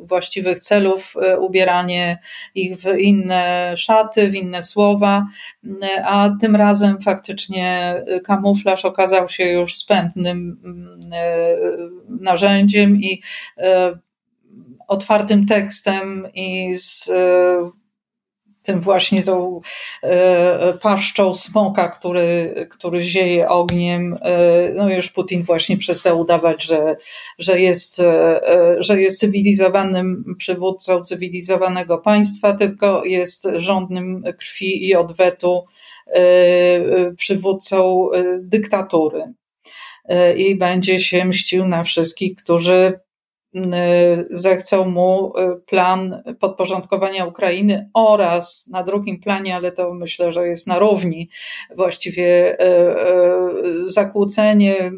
[0.00, 2.18] właściwych celów, ubieranie
[2.54, 5.26] ich w inne szaty, w inne słowa,
[6.04, 7.94] a tym razem faktycznie
[8.24, 10.97] kamuflaż okazał się już spędnym E,
[12.08, 13.22] narzędziem i
[13.58, 13.98] e,
[14.88, 17.70] otwartym tekstem i z e,
[18.62, 19.60] tym właśnie tą
[20.82, 24.18] paszczą smoka, który, który zieje ogniem.
[24.74, 26.96] No już Putin właśnie przestał udawać, że,
[27.38, 28.02] że, jest,
[28.78, 35.64] że jest cywilizowanym przywódcą cywilizowanego państwa, tylko jest rządnym krwi i odwetu
[37.16, 38.08] przywódcą
[38.38, 39.34] dyktatury.
[40.08, 43.00] E, i będzie się mścił na wszystkich, którzy
[44.30, 50.66] zechcą mu e, plan podporządkowania Ukrainy oraz na drugim planie, ale to myślę, że jest
[50.66, 51.28] na równi,
[51.76, 52.94] właściwie e,
[53.86, 54.92] zakłócenie,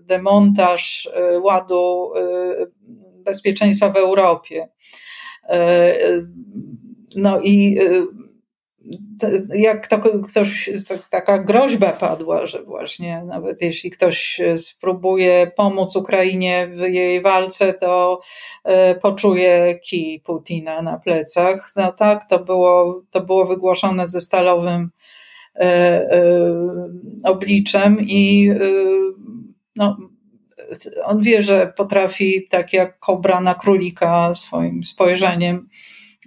[0.00, 1.08] demontaż
[1.42, 2.12] ładu
[3.24, 4.68] bezpieczeństwa w Europie.
[7.16, 7.78] No i
[9.54, 10.70] jak to ktoś,
[11.10, 18.20] taka groźba padła, że właśnie nawet jeśli ktoś spróbuje pomóc Ukrainie w jej walce, to
[18.64, 21.72] e, poczuje kij Putina na plecach.
[21.76, 24.90] No tak, to było, to było wygłoszone ze stalowym
[25.54, 26.30] e, e,
[27.24, 28.50] obliczem i
[29.76, 29.96] no,
[31.04, 35.68] on wie, że potrafi tak jak kobra na królika swoim spojrzeniem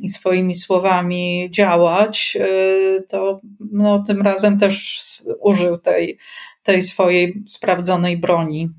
[0.01, 5.01] i swoimi słowami działać, y, to no, tym razem też
[5.39, 6.17] użył tej,
[6.63, 8.69] tej swojej sprawdzonej broni.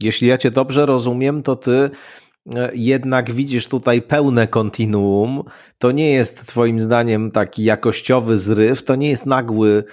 [0.00, 1.90] Jeśli ja Cię dobrze rozumiem, to Ty
[2.54, 5.42] e, jednak widzisz tutaj pełne kontinuum.
[5.78, 9.84] To nie jest Twoim zdaniem taki jakościowy zryw, to nie jest nagły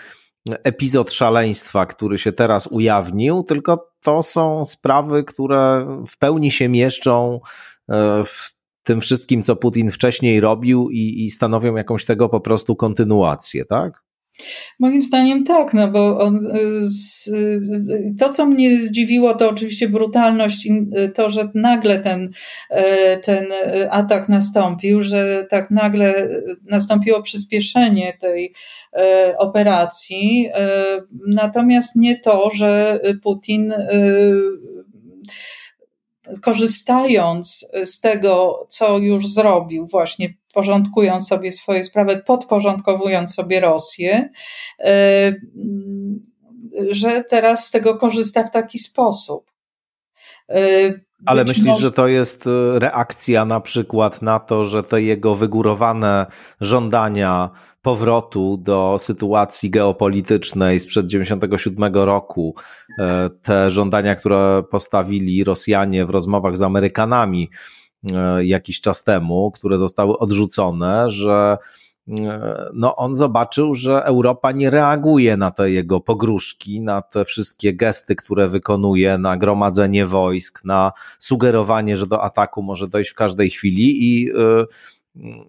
[0.50, 7.40] epizod szaleństwa, który się teraz ujawnił, tylko to są sprawy, które w pełni się mieszczą
[7.90, 8.55] e, w
[8.86, 14.06] tym wszystkim, co Putin wcześniej robił i, i stanowią jakąś tego po prostu kontynuację, tak?
[14.80, 20.66] Moim zdaniem tak, no bo on, y, y, to, co mnie zdziwiło, to oczywiście brutalność
[20.66, 22.32] i y, to, że nagle ten,
[23.24, 23.46] ten
[23.90, 26.30] atak nastąpił, że tak nagle
[26.64, 28.54] nastąpiło przyspieszenie tej
[29.38, 30.50] operacji.
[31.28, 33.74] Natomiast nie to, że Putin
[36.42, 44.30] korzystając z tego, co już zrobił, właśnie porządkując sobie swoje sprawy, podporządkowując sobie Rosję,
[44.80, 45.34] e,
[46.90, 49.52] że teraz z tego korzysta w taki sposób.
[51.26, 56.26] Ale myślisz, że to jest e, reakcja na przykład na to, że te jego wygórowane
[56.62, 57.50] żądania
[57.82, 62.56] powrotu do sytuacji geopolitycznej sprzed 97 roku,
[63.00, 67.50] e, te żądania, które postawili Rosjanie w rozmowach z Amerykanami
[68.12, 71.58] e, jakiś czas temu, które zostały odrzucone, że
[72.74, 78.16] no on zobaczył, że Europa nie reaguje na te jego pogróżki, na te wszystkie gesty,
[78.16, 84.04] które wykonuje, na gromadzenie wojsk, na sugerowanie, że do ataku może dojść w każdej chwili
[84.04, 84.32] i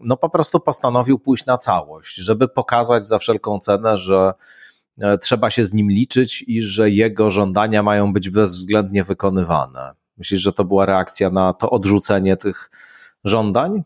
[0.00, 4.32] no po prostu postanowił pójść na całość, żeby pokazać za wszelką cenę, że
[5.00, 9.92] e, trzeba się z nim liczyć i że jego żądania mają być bezwzględnie wykonywane.
[10.18, 12.70] Myślisz, że to była reakcja na to odrzucenie tych
[13.24, 13.82] żądań?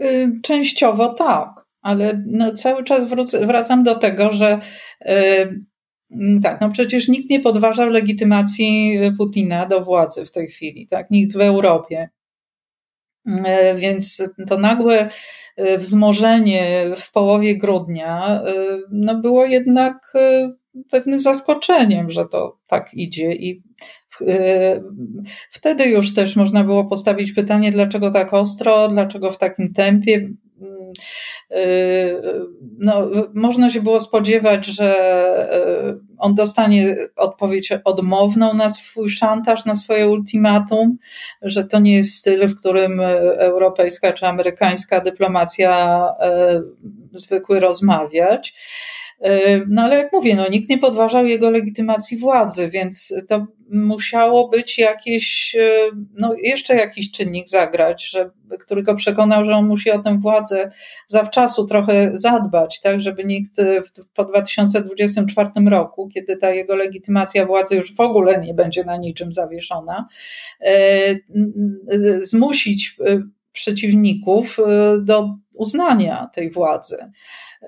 [0.00, 3.08] Y, częściowo tak, ale no cały czas
[3.40, 4.60] wracam do tego, że
[5.06, 11.10] yy, tak, no przecież nikt nie podważał legitymacji Putina do władzy w tej chwili, tak?
[11.10, 12.08] Nikt w Europie.
[13.44, 15.08] E, więc to nagłe
[15.78, 18.42] wzmożenie w połowie grudnia
[18.90, 20.12] no było jednak
[20.90, 23.62] pewnym zaskoczeniem, że to tak idzie i
[25.50, 30.30] wtedy już też można było postawić pytanie, dlaczego tak ostro, dlaczego w takim tempie.
[32.78, 34.94] No, można się było spodziewać, że
[36.18, 40.96] on dostanie odpowiedź odmowną na swój szantaż, na swoje ultimatum,
[41.42, 43.00] że to nie jest styl, w którym
[43.38, 46.04] europejska czy amerykańska dyplomacja
[47.12, 48.54] zwykły rozmawiać.
[49.68, 54.78] No ale jak mówię, no, nikt nie podważał jego legitymacji władzy, więc to musiało być
[54.78, 55.56] jakieś,
[56.14, 58.30] no jeszcze jakiś czynnik zagrać, że,
[58.60, 60.70] który go przekonał, że on musi o tę władzę
[61.06, 67.76] zawczasu trochę zadbać, tak, żeby nikt w, po 2024 roku, kiedy ta jego legitymacja władzy
[67.76, 70.06] już w ogóle nie będzie na niczym zawieszona,
[72.22, 72.96] zmusić
[73.52, 74.58] przeciwników
[75.00, 76.96] do uznania tej władzy.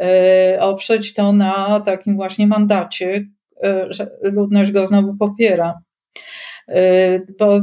[0.00, 3.26] E, oprzeć to na takim właśnie mandacie,
[3.64, 5.80] e, że ludność go znowu popiera.
[6.68, 7.60] E, bo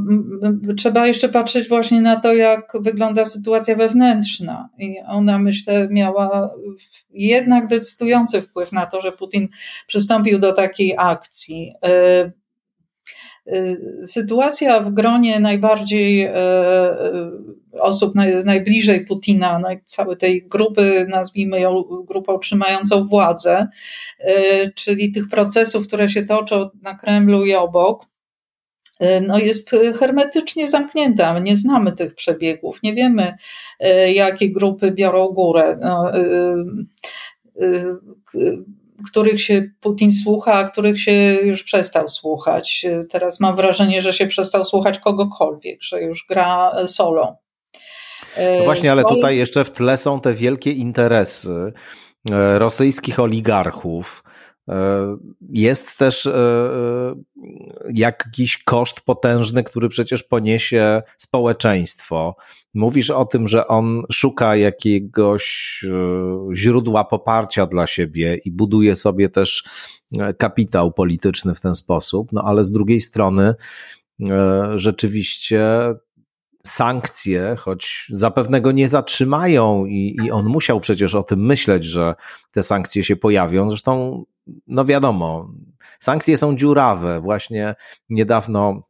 [0.77, 4.69] trzeba jeszcze patrzeć właśnie na to, jak wygląda sytuacja wewnętrzna.
[4.77, 6.53] I ona, myślę, miała
[7.13, 9.47] jednak decydujący wpływ na to, że Putin
[9.87, 11.73] przystąpił do takiej akcji.
[13.47, 18.13] Y, sytuacja w gronie najbardziej y, y, osób
[18.45, 23.67] najbliżej Putina, no całej tej grupy, nazwijmy ją grupą trzymającą władzę,
[24.75, 28.10] czyli tych procesów, które się toczą na Kremlu i obok,
[29.21, 31.39] no jest hermetycznie zamknięta.
[31.39, 33.33] Nie znamy tych przebiegów, nie wiemy,
[34.13, 35.77] jakie grupy biorą górę.
[35.81, 36.11] No,
[39.09, 42.85] których się Putin słucha, a których się już przestał słuchać.
[43.09, 47.35] Teraz mam wrażenie, że się przestał słuchać kogokolwiek, że już gra solą.
[48.57, 51.73] No właśnie, ale tutaj jeszcze w tle są te wielkie interesy
[52.57, 54.23] rosyjskich oligarchów,
[55.49, 56.29] Jest też
[57.93, 62.35] jakiś koszt potężny, który przecież poniesie społeczeństwo.
[62.73, 65.85] Mówisz o tym, że on szuka jakiegoś
[66.53, 69.63] źródła poparcia dla siebie i buduje sobie też
[70.37, 73.55] kapitał polityczny w ten sposób, no ale z drugiej strony
[74.75, 75.65] rzeczywiście
[76.63, 82.15] sankcje, choć zapewne go nie zatrzymają i, i on musiał przecież o tym myśleć, że
[82.51, 83.69] te sankcje się pojawią.
[83.69, 84.23] Zresztą,
[84.67, 85.53] no wiadomo,
[85.99, 87.21] sankcje są dziurawe.
[87.21, 87.75] Właśnie
[88.09, 88.83] niedawno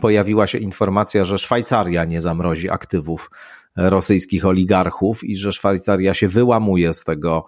[0.00, 3.30] pojawiła się informacja, że Szwajcaria nie zamrozi aktywów
[3.76, 7.46] rosyjskich oligarchów i że Szwajcaria się wyłamuje z tego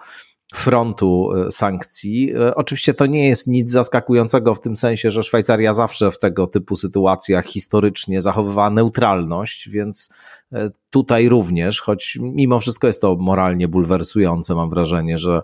[0.54, 2.32] frontu e, sankcji.
[2.34, 6.46] E, oczywiście to nie jest nic zaskakującego w tym sensie, że Szwajcaria zawsze w tego
[6.46, 10.12] typu sytuacjach historycznie zachowywała neutralność, więc
[10.52, 15.42] e, tutaj również, choć mimo wszystko jest to moralnie bulwersujące, mam wrażenie, że,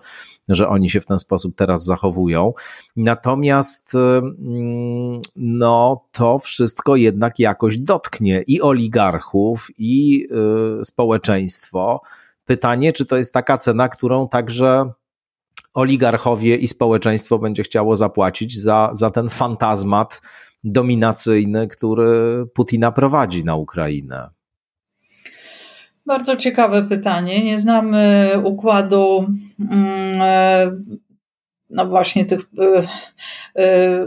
[0.49, 2.53] że oni się w ten sposób teraz zachowują.
[2.97, 10.27] Natomiast mm, no, to wszystko jednak jakoś dotknie i oligarchów, i
[10.83, 12.01] społeczeństwo.
[12.47, 14.91] Pytanie, czy to jest taka cena, którą także
[15.75, 20.21] oligarchowie i społeczeństwo będzie chciało zapłacić za, za ten fantazmat
[20.65, 24.31] dominacyjny, który Putina prowadzi na Ukrainę?
[26.07, 27.45] Bardzo ciekawe pytanie.
[27.45, 29.27] Nie znamy układu
[29.71, 30.85] mm,
[31.71, 32.89] no właśnie tych, e,
[33.63, 34.07] e,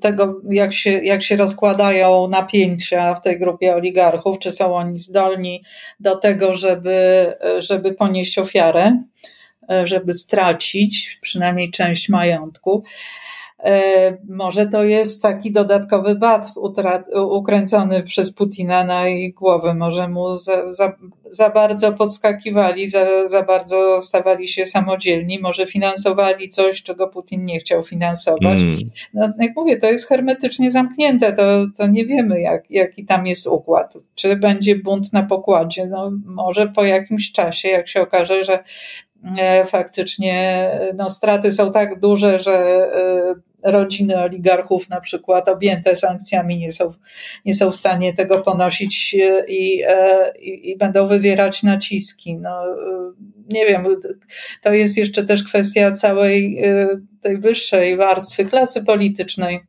[0.00, 5.64] tego, jak się, jak się rozkładają napięcia w tej grupie oligarchów, czy są oni zdolni
[6.00, 7.26] do tego, żeby,
[7.58, 9.02] żeby ponieść ofiarę,
[9.84, 12.84] żeby stracić przynajmniej część majątku.
[13.64, 16.52] E, może to jest taki dodatkowy bat
[17.30, 19.74] ukręcony przez Putina na jej głowę.
[19.74, 20.92] Może mu za, za,
[21.30, 27.58] za bardzo podskakiwali, za, za bardzo stawali się samodzielni, może finansowali coś, czego Putin nie
[27.58, 28.58] chciał finansować.
[28.58, 28.78] Mm.
[29.14, 33.46] No, jak mówię, to jest hermetycznie zamknięte, to, to nie wiemy, jak, jaki tam jest
[33.46, 33.94] układ.
[34.14, 35.86] Czy będzie bunt na pokładzie?
[35.86, 38.64] No, może po jakimś czasie, jak się okaże, że
[39.38, 46.58] e, faktycznie no, straty są tak duże, że e, rodziny oligarchów na przykład objęte sankcjami
[46.58, 46.92] nie są,
[47.44, 52.36] nie są w stanie tego ponosić e, i, e, i, i będą wywierać naciski.
[52.36, 53.12] No, e,
[53.48, 53.86] nie wiem,
[54.62, 56.62] to jest jeszcze też kwestia całej
[57.20, 59.60] tej wyższej warstwy klasy politycznej.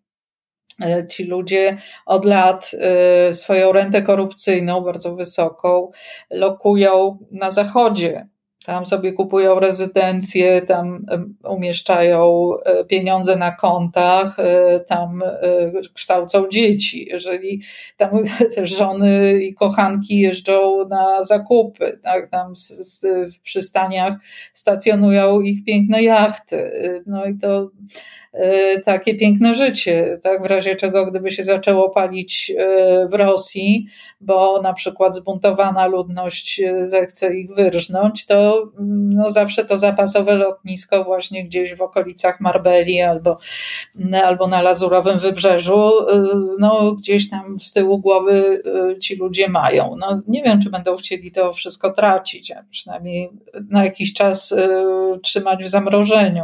[1.09, 2.71] Ci ludzie od lat
[3.31, 5.91] swoją rentę korupcyjną, bardzo wysoką,
[6.31, 8.27] lokują na Zachodzie
[8.65, 11.05] tam sobie kupują rezydencje, tam
[11.43, 17.07] umieszczają e, pieniądze na kontach, e, tam e, kształcą dzieci.
[17.09, 17.61] Jeżeli
[17.97, 18.09] tam
[18.55, 22.53] te żony i kochanki jeżdżą na zakupy, tak, tam
[23.33, 24.15] w przystaniach
[24.53, 26.71] stacjonują ich piękne jachty.
[27.07, 27.69] No i to
[28.85, 30.43] takie piękne życie, tak?
[30.43, 33.87] W razie czego, gdyby się zaczęło palić e, w Rosji,
[34.21, 40.35] bo na przykład zbuntowana ludność e, zechce ich wyrżnąć, to mm, no zawsze to zapasowe
[40.35, 43.37] lotnisko właśnie gdzieś w okolicach Marbeli albo,
[44.25, 45.91] albo na Lazurowym Wybrzeżu,
[46.59, 48.63] no gdzieś tam z tyłu głowy
[48.99, 49.95] ci ludzie mają.
[49.99, 53.29] No nie wiem, czy będą chcieli to wszystko tracić, a przynajmniej
[53.69, 54.55] na jakiś czas
[55.21, 56.43] trzymać w zamrożeniu.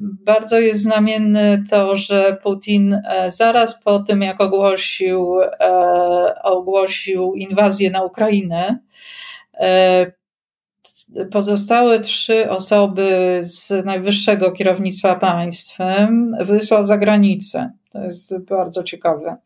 [0.00, 7.34] Bardzo bardzo jest znamienne to, że Putin e, zaraz po tym, jak ogłosił, e, ogłosił
[7.34, 8.78] inwazję na Ukrainę,
[9.54, 10.12] e,
[11.30, 17.70] pozostałe trzy osoby z najwyższego kierownictwa państwem wysłał za granicę.
[17.92, 19.36] To jest bardzo ciekawe.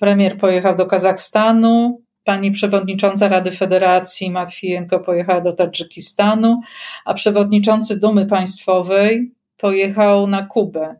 [0.00, 6.60] Premier pojechał do Kazachstanu, pani przewodnicząca Rady Federacji Matwijenko pojechała do Tadżykistanu,
[7.04, 10.96] a przewodniczący Dumy Państwowej pojechał na Kubę.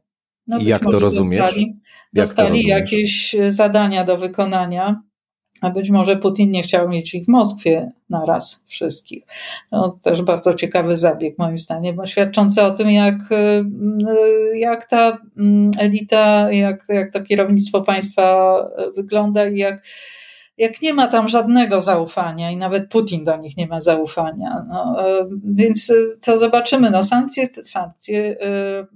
[0.47, 1.41] No, Jak to rozumiesz?
[1.41, 1.75] Dostali,
[2.13, 5.03] dostali Jak jakieś zadania do wykonania,
[5.61, 9.25] a być może Putin nie chciał mieć ich w Moskwie naraz wszystkich.
[9.73, 15.19] No, też bardzo ciekawy zabieg moim zdaniem, bo świadczący o tym, jak, y, jak ta
[15.79, 18.57] elita, jak, jak to kierownictwo państwa
[18.97, 19.83] wygląda i jak
[20.59, 24.67] jak nie ma tam żadnego zaufania i nawet Putin do nich nie ma zaufania.
[24.69, 25.93] No, e, więc
[26.25, 26.91] to zobaczymy.
[26.91, 28.87] No, sankcje, sankcje e,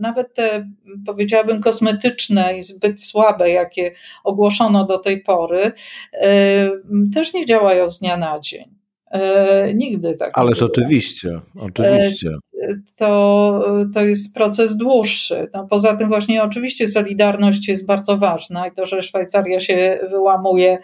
[0.00, 0.68] nawet te,
[1.06, 3.92] powiedziałabym, kosmetyczne i zbyt słabe, jakie
[4.24, 5.72] ogłoszono do tej pory,
[6.12, 6.70] e,
[7.14, 8.81] też nie działają z dnia na dzień.
[9.12, 10.30] E, nigdy tak.
[10.34, 10.70] Ależ było.
[10.70, 12.30] oczywiście, oczywiście.
[12.62, 15.48] E, to, to jest proces dłuższy.
[15.54, 20.78] No, poza tym właśnie oczywiście solidarność jest bardzo ważna i to, że Szwajcaria się wyłamuje,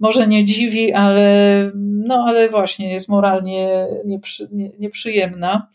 [0.00, 5.68] może nie dziwi, ale, no, ale właśnie jest moralnie nieprzy, nie, nieprzyjemna.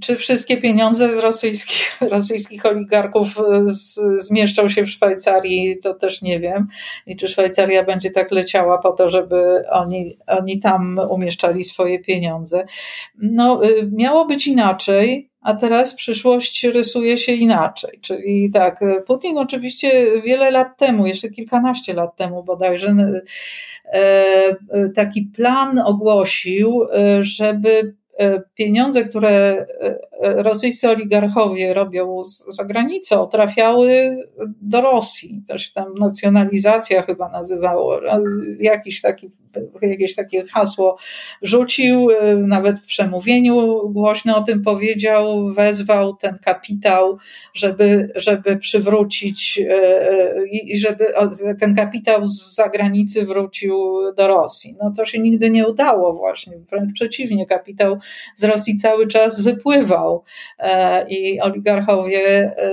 [0.00, 6.22] Czy wszystkie pieniądze z rosyjskich, rosyjskich oligarchów e, z, zmieszczą się w Szwajcarii, to też
[6.22, 6.68] nie wiem.
[7.06, 12.64] I czy Szwajcaria będzie tak leciała po to, żeby oni, oni tam umieszczali swoje pieniądze.
[13.18, 17.98] No, y, miało być inaczej, a teraz przyszłość rysuje się inaczej.
[18.00, 22.94] Czyli tak, Putin oczywiście wiele lat temu, jeszcze kilkanaście lat temu bodajże,
[23.84, 28.07] e, taki plan ogłosił, e, żeby E,
[28.54, 29.64] pieniądze, które e,
[30.20, 34.16] e, rosyjscy oligarchowie robią za granicą, trafiały
[34.62, 35.42] do Rosji.
[35.48, 38.00] To się tam nacjonalizacja chyba nazywało.
[38.60, 39.30] Jakiś taki,
[39.82, 40.98] jakieś takie hasło
[41.42, 47.18] rzucił, nawet w przemówieniu głośno o tym powiedział, wezwał ten kapitał,
[47.54, 49.60] żeby, żeby przywrócić
[50.52, 51.06] i żeby
[51.60, 53.74] ten kapitał z zagranicy wrócił
[54.16, 54.76] do Rosji.
[54.82, 56.52] No to się nigdy nie udało właśnie.
[56.70, 57.98] Wręcz przeciwnie, kapitał
[58.34, 60.22] z Rosji cały czas wypływał
[60.58, 62.72] e, i oligarchowie, e,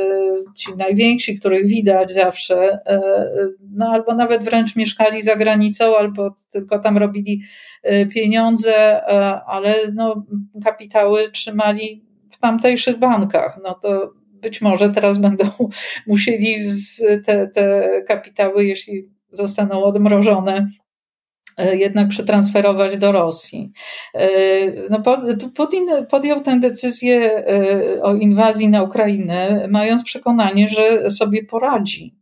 [0.56, 3.02] ci najwięksi, których widać zawsze, e,
[3.72, 7.42] no albo nawet wręcz mieszkali za granicą, albo tylko tam robili
[8.14, 9.06] pieniądze,
[9.48, 10.26] ale no,
[10.64, 13.60] kapitały trzymali w tamtejszych bankach.
[13.64, 15.46] No to być może teraz będą
[16.08, 16.56] musieli
[17.26, 20.68] te, te kapitały, jeśli zostaną odmrożone,
[21.58, 23.72] E, jednak przetransferować do Rosji.
[24.16, 24.28] E,
[24.90, 25.00] no,
[25.56, 32.16] Putin podjął tę decyzję e, o inwazji na Ukrainę, mając przekonanie, że sobie poradzi,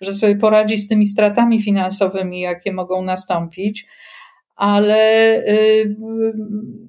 [0.00, 3.86] że sobie poradzi z tymi stratami finansowymi, jakie mogą nastąpić,
[4.56, 5.42] ale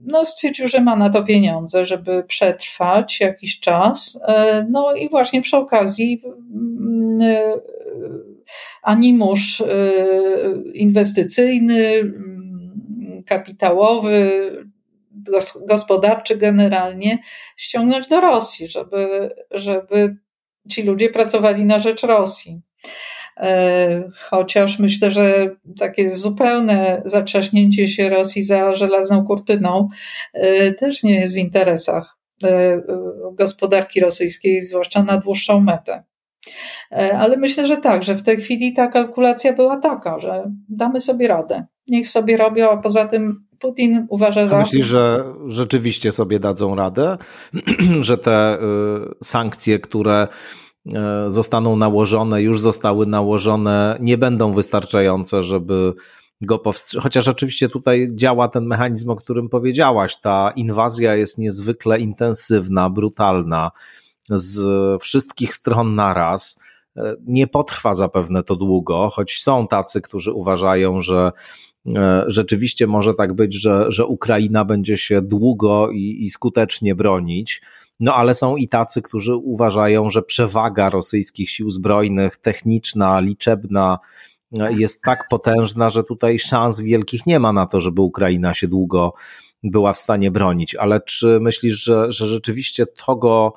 [0.05, 4.19] no, stwierdził, że ma na to pieniądze, żeby przetrwać jakiś czas.
[4.69, 6.21] No i właśnie przy okazji
[8.81, 9.65] animusz y,
[10.73, 14.51] inwestycyjny, mm, kapitałowy,
[15.67, 17.17] gospodarczy generalnie
[17.57, 20.17] ściągnąć do Rosji, żeby, żeby
[20.69, 22.61] ci ludzie pracowali na rzecz Rosji.
[23.37, 29.89] E, chociaż myślę, że takie zupełne zatrzaśnięcie się Rosji za żelazną kurtyną
[30.33, 32.81] e, też nie jest w interesach e,
[33.33, 36.03] gospodarki rosyjskiej, zwłaszcza na dłuższą metę.
[37.19, 41.27] Ale myślę, że tak, że w tej chwili ta kalkulacja była taka, że damy sobie
[41.27, 41.65] radę.
[41.87, 44.59] Niech sobie robią, a poza tym Putin uważa za.
[44.59, 47.17] Myślisz, że rzeczywiście sobie dadzą radę,
[48.01, 48.59] że te y,
[49.23, 50.27] sankcje, które
[51.27, 55.93] zostaną nałożone, już zostały nałożone, nie będą wystarczające, żeby
[56.41, 57.03] go powstrzymać.
[57.03, 60.17] Chociaż oczywiście tutaj działa ten mechanizm, o którym powiedziałaś.
[60.19, 63.71] Ta inwazja jest niezwykle intensywna, brutalna
[64.29, 64.61] z
[65.01, 66.61] wszystkich stron naraz.
[66.97, 71.31] E, nie potrwa zapewne to długo, choć są tacy, którzy uważają, że
[71.95, 77.61] e, rzeczywiście może tak być, że, że Ukraina będzie się długo i, i skutecznie bronić.
[78.03, 83.99] No ale są i tacy, którzy uważają, że przewaga rosyjskich sił zbrojnych, techniczna, liczebna,
[84.59, 88.67] e, jest tak potężna, że tutaj szans wielkich nie ma na to, żeby Ukraina się
[88.67, 89.13] długo
[89.63, 90.75] była w stanie bronić.
[90.75, 93.53] Ale czy myślisz, że, że rzeczywiście tego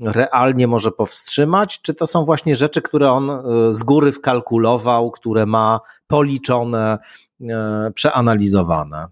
[0.00, 3.42] realnie może powstrzymać, czy to są właśnie rzeczy, które on e,
[3.72, 6.98] z góry wkalkulował, które ma policzone,
[7.40, 9.06] e, przeanalizowane?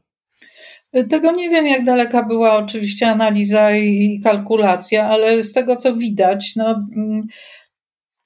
[1.11, 6.57] Tego nie wiem, jak daleka była oczywiście analiza i kalkulacja, ale z tego co widać,
[6.57, 7.27] no, mm,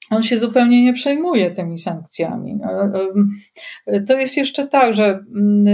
[0.09, 2.55] on się zupełnie nie przejmuje tymi sankcjami.
[2.55, 2.69] No,
[4.07, 5.05] to jest jeszcze tak, że
[5.35, 5.65] mm,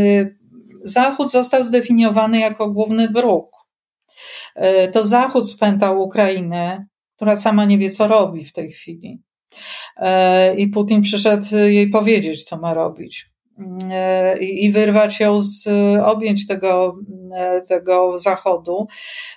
[0.84, 3.54] Zachód został zdefiniowany jako główny wróg
[4.56, 6.86] E, to Zachód spętał Ukrainę,
[7.16, 9.22] która sama nie wie, co robi w tej chwili.
[9.98, 13.33] E, I Putin przyszedł jej powiedzieć, co ma robić.
[13.92, 15.68] E, I wyrwać ją z
[16.04, 16.96] objęć tego,
[17.68, 18.88] tego Zachodu.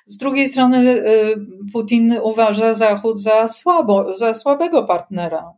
[0.06, 1.02] Z drugiej strony,
[1.72, 5.52] Putin uważa Zachód za, słabo, za słabego partnera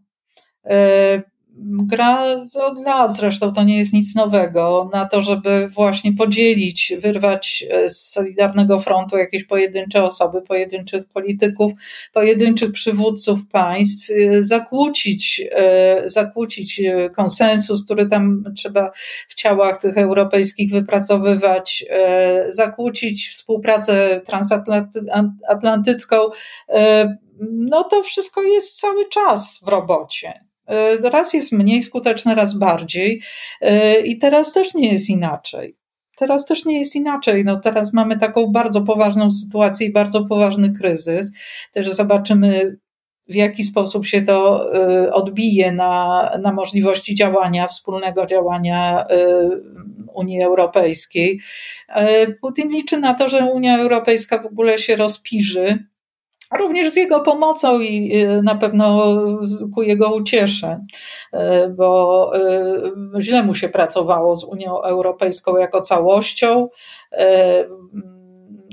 [1.60, 7.64] gra od lat, zresztą to nie jest nic nowego, na to, żeby właśnie podzielić, wyrwać
[7.70, 11.72] e, z Solidarnego Frontu jakieś pojedyncze osoby, pojedynczych polityków,
[12.12, 16.82] pojedynczych przywódców państw, e, zakłócić, e, zakłócić
[17.16, 18.90] konsensus, który tam trzeba
[19.28, 21.84] w ciałach tych europejskich wypracowywać,
[22.48, 26.16] zakłócić współpracę transatlantycką.
[27.40, 30.47] No to wszystko jest cały czas w robocie.
[30.68, 33.22] E, raz jest mniej skuteczne, raz bardziej.
[33.60, 35.76] E, I teraz też nie jest inaczej.
[36.16, 37.44] Teraz też nie jest inaczej.
[37.44, 41.32] No teraz mamy taką bardzo poważną sytuację i bardzo poważny kryzys.
[41.72, 42.76] Też zobaczymy,
[43.28, 44.70] w jaki sposób się to
[45.12, 49.04] odbije na, na możliwości działania, wspólnego działania
[50.14, 51.40] Unii Europejskiej.
[52.40, 55.87] Putin liczy na to, że Unia Europejska w ogóle się rozpiży
[56.56, 59.16] również z jego pomocą i y, na pewno
[59.74, 60.84] ku jego uciesze,
[61.34, 62.30] y, bo
[63.16, 66.68] y, źle mu się pracowało z Unią Europejską jako całością.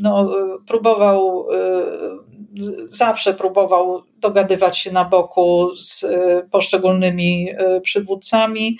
[0.01, 0.35] No,
[0.67, 1.47] próbował,
[2.89, 6.05] zawsze próbował dogadywać się na boku z
[6.51, 7.49] poszczególnymi
[7.81, 8.79] przywódcami,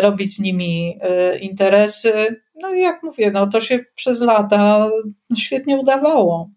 [0.00, 0.98] robić z nimi
[1.40, 2.42] interesy.
[2.54, 4.90] No i jak mówię, no to się przez lata
[5.36, 6.50] świetnie udawało.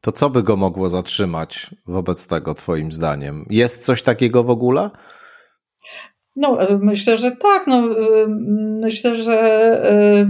[0.00, 3.44] To co by go mogło zatrzymać wobec tego, Twoim zdaniem?
[3.50, 4.90] Jest coś takiego w ogóle?
[6.36, 7.66] No, e, myślę, że tak.
[7.66, 8.26] No, e,
[8.80, 9.32] myślę, że
[9.90, 10.26] e,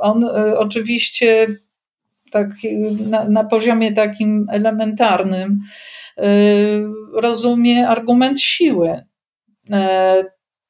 [0.00, 0.24] on
[0.56, 1.46] oczywiście
[2.30, 2.50] tak
[3.06, 5.60] na, na poziomie takim elementarnym
[7.12, 9.04] rozumie argument siły.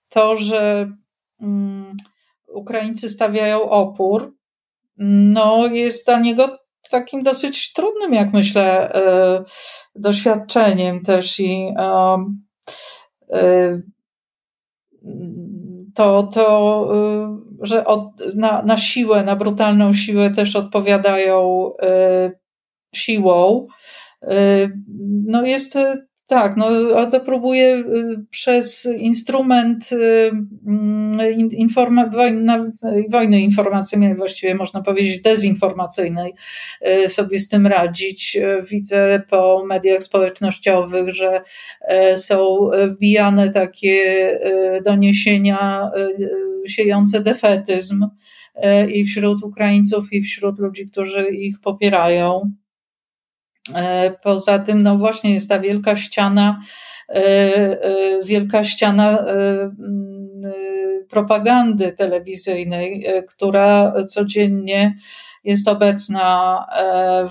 [0.08, 0.92] To, że
[1.40, 1.96] mm,
[2.48, 4.34] Ukraińcy stawiają opór,
[5.03, 6.59] no, jest dla niego
[6.90, 9.44] takim dosyć trudnym, jak myślę, e,
[9.94, 12.24] doświadczeniem też i e,
[15.94, 21.70] to, to e, że od, na, na siłę, na brutalną siłę też odpowiadają
[22.94, 23.66] siłą,
[25.26, 25.78] no jest
[26.30, 26.66] tak, no
[27.06, 27.84] to próbuje y,
[28.30, 30.30] przez instrument y,
[30.66, 31.12] mm,
[31.50, 32.72] informa- wojny,
[33.08, 36.32] wojny informacyjnej, właściwie można powiedzieć dezinformacyjnej,
[37.04, 38.38] y, sobie z tym radzić.
[38.70, 41.40] Widzę po mediach społecznościowych, że
[42.16, 44.00] są wbijane takie
[44.84, 45.90] doniesienia
[46.66, 48.06] siejące defetyzm
[48.94, 52.52] i wśród Ukraińców, i wśród ludzi, którzy ich popierają.
[53.74, 56.61] E, poza tym, no właśnie jest ta wielka ściana,
[57.08, 59.24] e, e, wielka ściana
[61.08, 64.94] propagandy telewizyjnej, która codziennie
[65.44, 66.66] jest obecna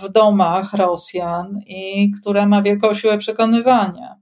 [0.01, 4.15] w domach Rosjan i która ma wielką siłę przekonywania.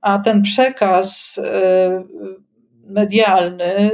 [0.00, 1.40] A ten przekaz
[2.86, 3.90] medialny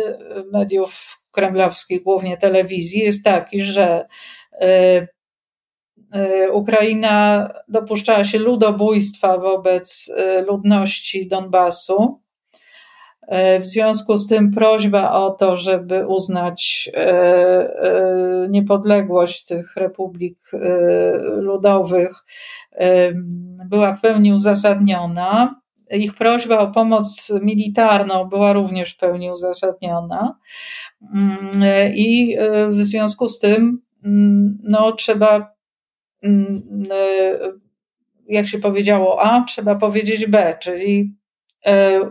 [0.52, 4.06] mediów kremlowskich, głównie telewizji, jest taki, że
[6.52, 12.20] Ukraina dopuszczała się ludobójstwa wobec e, ludności Donbasu.
[13.60, 16.90] W związku z tym prośba o to, żeby uznać
[18.48, 20.38] niepodległość tych republik
[21.22, 22.12] ludowych
[23.66, 25.60] była w pełni uzasadniona.
[25.90, 30.38] Ich prośba o pomoc militarną była również w pełni uzasadniona.
[31.14, 32.36] Mm, I
[32.68, 33.82] w związku z tym
[34.62, 35.54] no trzeba,
[36.22, 37.38] mm, e,
[38.28, 41.14] jak się powiedziało A, trzeba powiedzieć B, czyli
[41.66, 42.10] e, e,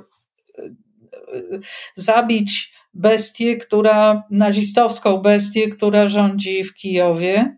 [1.93, 7.57] zabić bestię, która, nazistowską bestię, która rządzi w Kijowie.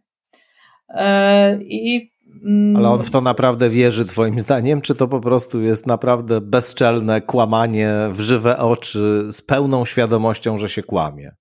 [1.59, 2.11] I
[2.45, 6.41] mm, ale on w to naprawdę wierzy, Twoim zdaniem, czy to po prostu jest naprawdę
[6.41, 11.31] bezczelne kłamanie w żywe oczy z pełną świadomością, że się kłamie?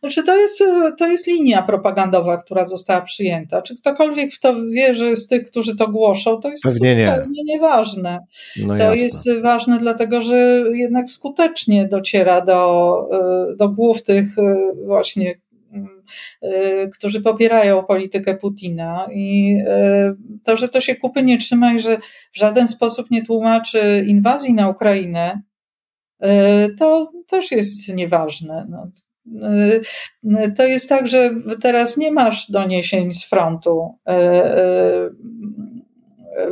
[0.00, 0.62] Znaczy to jest,
[0.98, 3.62] to jest linia propagandowa, która została przyjęta.
[3.62, 7.54] Czy ktokolwiek w to wierzy z tych, którzy to głoszą, to jest Pewnie zupełnie nie.
[7.54, 8.18] nieważne.
[8.56, 8.96] No to jasne.
[8.96, 13.08] jest ważne dlatego, że jednak skutecznie dociera do,
[13.56, 15.34] do głów tych e, właśnie
[16.42, 20.14] e, którzy popierają politykę Putina i e,
[20.44, 21.98] to, że to się kupy nie trzyma i że
[22.32, 25.42] w żaden sposób nie tłumaczy inwazji na Ukrainę,
[26.78, 28.66] to też jest nieważne.
[28.70, 28.90] No,
[30.56, 31.30] to jest tak, że
[31.62, 35.10] teraz nie masz doniesień z frontu y, y,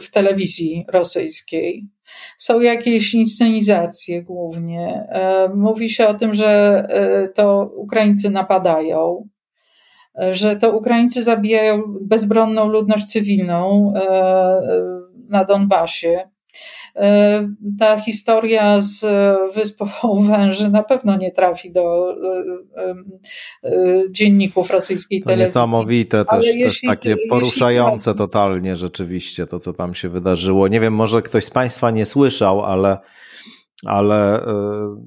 [0.01, 1.89] w telewizji rosyjskiej.
[2.39, 5.09] Są jakieś inscenizacje głównie.
[5.55, 6.83] Mówi się o tym, że
[7.35, 9.29] to Ukraińcy napadają,
[10.33, 13.93] że to Ukraińcy zabijają bezbronną ludność cywilną
[15.29, 16.31] na Donbasie.
[16.97, 19.05] E, ta historia z
[19.55, 19.86] wyspą
[20.30, 22.16] Węży na pewno nie trafi do
[22.76, 22.94] e,
[23.64, 25.61] e, dzienników rosyjskiej to telewizji.
[25.61, 28.18] Niesamowite, też, jeśli, też takie poruszające jeśli...
[28.18, 30.68] totalnie rzeczywiście to, co tam się wydarzyło.
[30.68, 32.99] Nie wiem, może ktoś z Państwa nie słyszał, ale
[33.86, 34.47] ale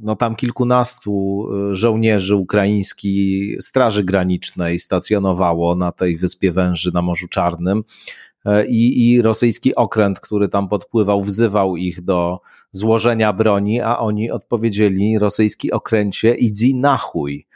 [0.01, 7.83] no tam kilkunastu żołnierzy ukraińskiej Straży Granicznej stacjonowało na tej wyspie Węży na Morzu Czarnym.
[8.49, 12.39] E, i, i rosyjski okręt, który tam podpływał, wzywał ich do
[12.71, 17.47] złożenia broni, a oni odpowiedzieli rosyjski okręcie idzi na chuj.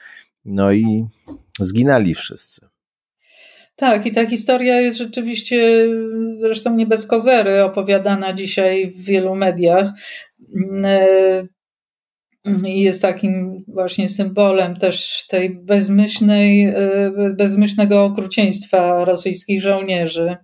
[0.45, 1.05] No i
[1.59, 2.67] zginęli wszyscy.
[3.75, 5.87] Tak, i ta historia jest rzeczywiście,
[6.39, 9.89] zresztą nie bez kozery, opowiadana dzisiaj w wielu mediach.
[12.65, 16.73] I jest takim właśnie symbolem też tej bezmyślnej,
[17.37, 20.37] bezmyślnego okrucieństwa rosyjskich żołnierzy,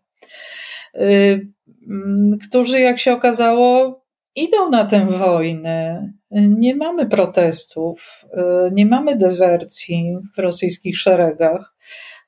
[2.48, 4.00] którzy, jak się okazało,
[4.36, 6.10] idą na tę wojnę.
[6.32, 8.26] Nie mamy protestów,
[8.72, 11.76] nie mamy dezercji w rosyjskich szeregach.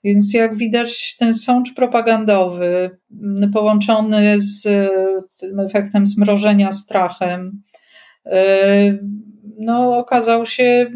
[0.03, 2.99] Więc jak widać, ten sącz propagandowy,
[3.53, 4.63] połączony z
[5.39, 7.63] tym efektem zmrożenia strachem,
[9.59, 10.91] no, okazał się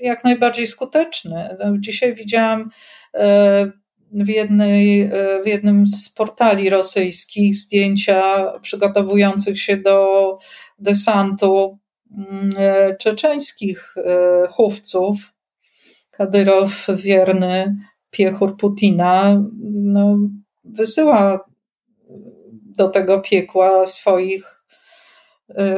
[0.00, 1.56] jak najbardziej skuteczny.
[1.58, 2.70] No, dzisiaj widziałam
[4.12, 5.10] w, jednej,
[5.44, 10.38] w jednym z portali rosyjskich zdjęcia przygotowujących się do
[10.78, 11.78] desantu
[12.18, 12.52] mm,
[13.00, 13.94] czeczeńskich
[14.50, 15.18] chówców.
[16.10, 17.76] Kadyrow wierny
[18.10, 20.18] piechur Putina no,
[20.64, 21.44] wysyła
[22.76, 24.64] do tego piekła swoich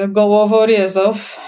[0.08, 1.40] gołoworezów.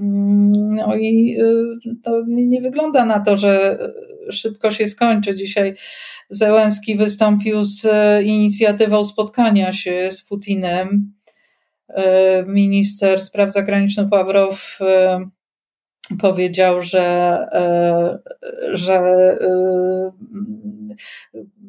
[0.00, 3.78] Mm, no i y, to nie wygląda na to, że
[4.30, 5.36] szybko się skończy.
[5.36, 5.74] Dzisiaj
[6.30, 7.86] Zełenski wystąpił z
[8.24, 11.12] inicjatywą spotkania się z Putinem.
[11.90, 11.94] Y,
[12.46, 14.78] minister spraw zagranicznych Ławrow
[16.20, 17.38] powiedział, że,
[18.72, 19.00] że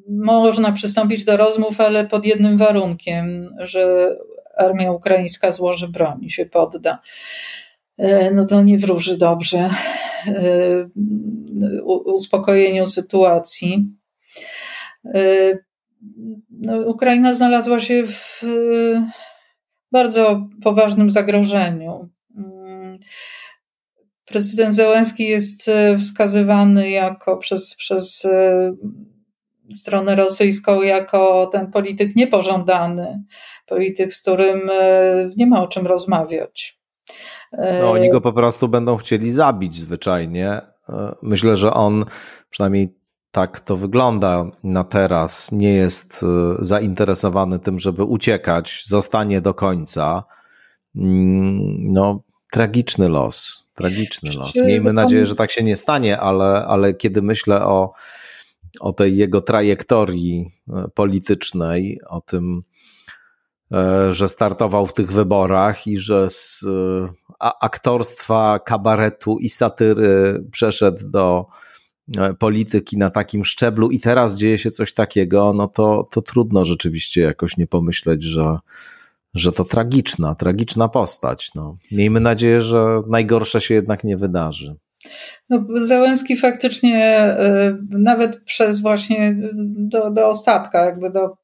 [0.09, 4.15] można przystąpić do rozmów, ale pod jednym warunkiem, że
[4.57, 6.99] armia ukraińska złoży broń i się podda.
[7.97, 9.69] E, no to nie wróży dobrze
[12.05, 13.89] uspokojeniu sytuacji.
[16.49, 18.41] No, Ukraina znalazła się w
[19.91, 22.09] bardzo poważnym zagrożeniu.
[24.25, 28.71] Prezydent Zełenski jest e, wskazywany jako przez, przez e,
[29.73, 33.23] stronę rosyjską jako ten polityk niepożądany,
[33.67, 36.79] polityk, z którym e, nie ma o czym rozmawiać.
[37.81, 40.61] No, oni go po prostu będą chcieli zabić zwyczajnie.
[41.21, 42.05] Myślę, że on
[42.49, 42.95] przynajmniej
[43.31, 46.25] tak to wygląda na teraz, nie jest
[46.59, 50.23] zainteresowany tym, żeby uciekać, zostanie do końca.
[50.95, 54.55] Mm, no, tragiczny los Tragiczny los.
[54.55, 57.93] Miejmy nadzieję, że tak się nie stanie, ale, ale kiedy myślę o,
[58.79, 62.74] o tej jego trajektorii e, politycznej, o tym, e,
[64.09, 67.09] że startował w tych wyborach i że z e,
[67.61, 71.45] aktorstwa, kabaretu i satyry przeszedł do
[72.39, 77.21] polityki na takim szczeblu i teraz dzieje się coś takiego, no to, to trudno rzeczywiście
[77.21, 78.57] jakoś nie pomyśleć, że,
[79.33, 81.49] że to tragiczna, tragiczna postać.
[81.55, 81.77] No.
[81.91, 84.75] Miejmy nadzieję, że najgorsze się jednak nie wydarzy.
[85.49, 87.35] No, Załęski faktycznie
[87.89, 89.35] nawet przez właśnie
[89.65, 91.37] do, do ostatka, jakby do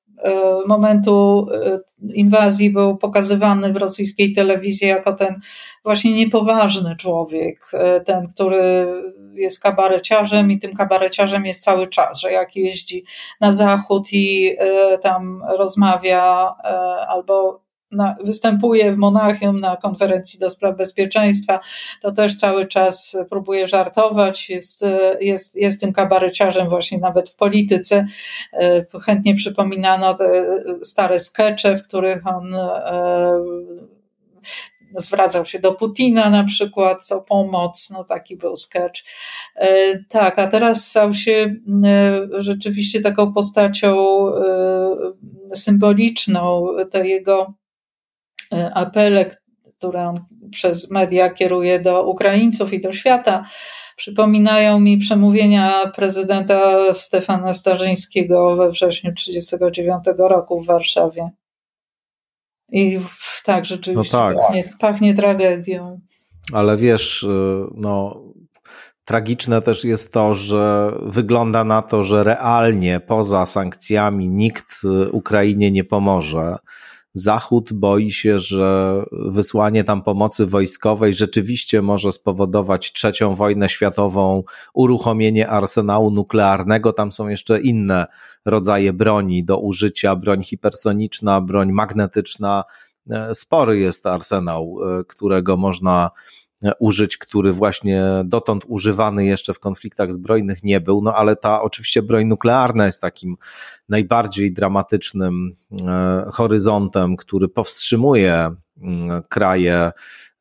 [0.67, 5.39] momentu y, inwazji był pokazywany w rosyjskiej telewizji jako ten
[5.83, 7.71] właśnie niepoważny człowiek,
[8.05, 8.87] ten, który
[9.33, 13.05] jest kabareciarzem i tym kabareciarzem jest cały czas, że jak jeździ
[13.39, 14.55] na zachód i
[15.01, 16.55] tam rozmawia
[17.07, 17.61] albo
[17.91, 21.59] na, występuje w Monachium na konferencji do spraw bezpieczeństwa,
[22.01, 24.85] to też cały czas próbuje żartować, jest,
[25.21, 28.05] jest, jest tym kabareciarzem właśnie nawet w polityce.
[28.53, 30.45] E, chętnie przypominano te
[30.83, 33.39] stare skecze, w których on e,
[34.95, 39.01] zwracał się do Putina na przykład o pomoc, no taki był sketch.
[39.55, 41.55] E, tak, a teraz stał się
[42.39, 44.25] rzeczywiście taką postacią
[45.53, 47.60] symboliczną, te jego
[48.73, 49.35] apele,
[49.77, 53.45] które on przez media kieruje do Ukraińców i do świata,
[53.95, 56.59] przypominają mi przemówienia prezydenta
[56.93, 61.29] Stefana Starzyńskiego we wrześniu 1939 roku w Warszawie.
[62.71, 62.99] I
[63.45, 64.37] tak, rzeczywiście no tak.
[64.37, 65.99] Pachnie, pachnie tragedią.
[66.53, 67.27] Ale wiesz, y,
[67.75, 68.23] no,
[69.05, 75.71] tragiczne też jest to, że wygląda na to, że realnie poza sankcjami nikt y, Ukrainie
[75.71, 76.55] nie pomoże.
[77.13, 84.43] Zachód boi się, że wysłanie tam pomocy wojskowej rzeczywiście może spowodować trzecią wojnę światową,
[84.73, 86.93] uruchomienie arsenału nuklearnego.
[86.93, 88.05] Tam są jeszcze inne
[88.45, 92.63] rodzaje broni do użycia, broń hipersoniczna, broń magnetyczna.
[93.09, 96.11] E, spory jest arsenał, e, którego można
[96.79, 102.01] użyć, który właśnie dotąd używany jeszcze w konfliktach zbrojnych nie był, no ale ta oczywiście
[102.01, 103.37] broń nuklearna jest takim
[103.89, 105.53] najbardziej dramatycznym
[105.87, 108.51] e, horyzontem, który powstrzymuje
[108.83, 109.91] mm, kraje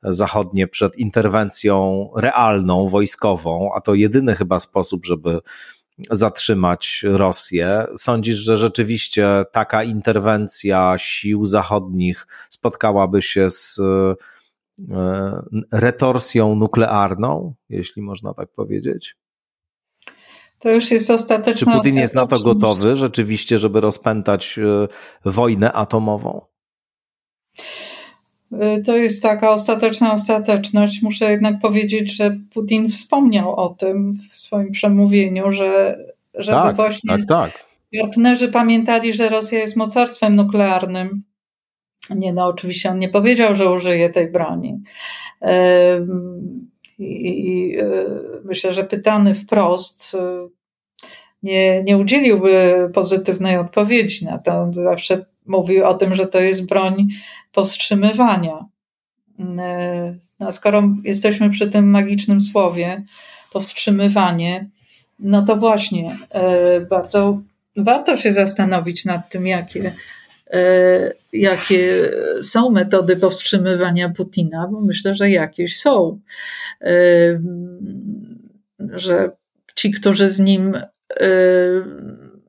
[0.03, 5.39] zachodnie przed interwencją realną, wojskową, a to jedyny chyba sposób, żeby
[6.11, 7.87] zatrzymać Rosję.
[7.97, 14.15] Sądzisz, że rzeczywiście taka interwencja sił zachodnich spotkałaby się z e,
[15.73, 19.17] retorsją nuklearną, jeśli można tak powiedzieć?
[20.59, 21.73] To już jest ostateczna.
[21.73, 24.89] Czy Putin jest na to gotowy rzeczywiście, żeby rozpętać e,
[25.31, 26.41] wojnę atomową?
[28.53, 31.03] E, to jest taka ostateczna ostateczność.
[31.03, 35.99] Muszę jednak powiedzieć, że Putin wspomniał o tym w swoim przemówieniu, że
[36.35, 37.65] żeby tak, właśnie tak, tak.
[38.01, 41.23] partnerzy pamiętali, że Rosja jest mocarstwem nuklearnym.
[42.11, 44.83] Nie, no oczywiście on nie powiedział, że użyje tej broni.
[46.99, 47.85] I, e,
[48.45, 50.49] myślę, że pytany wprost e,
[51.43, 54.53] nie, nie udzieliłby pozytywnej odpowiedzi na to.
[54.53, 57.09] On zawsze mówił o tym, że to jest broń
[57.53, 58.65] powstrzymywania.
[59.59, 63.03] E, no, skoro jesteśmy przy tym magicznym słowie,
[63.53, 64.69] powstrzymywanie,
[65.19, 66.19] no to właśnie
[66.91, 67.41] bardzo
[67.77, 69.95] warto się zastanowić nad tym, jakie
[71.33, 72.11] jakie
[72.43, 76.21] są metody powstrzymywania Putina, bo myślę, że jakieś są.
[76.81, 76.91] E,
[78.95, 79.31] że
[79.75, 80.87] ci, którzy z nim e,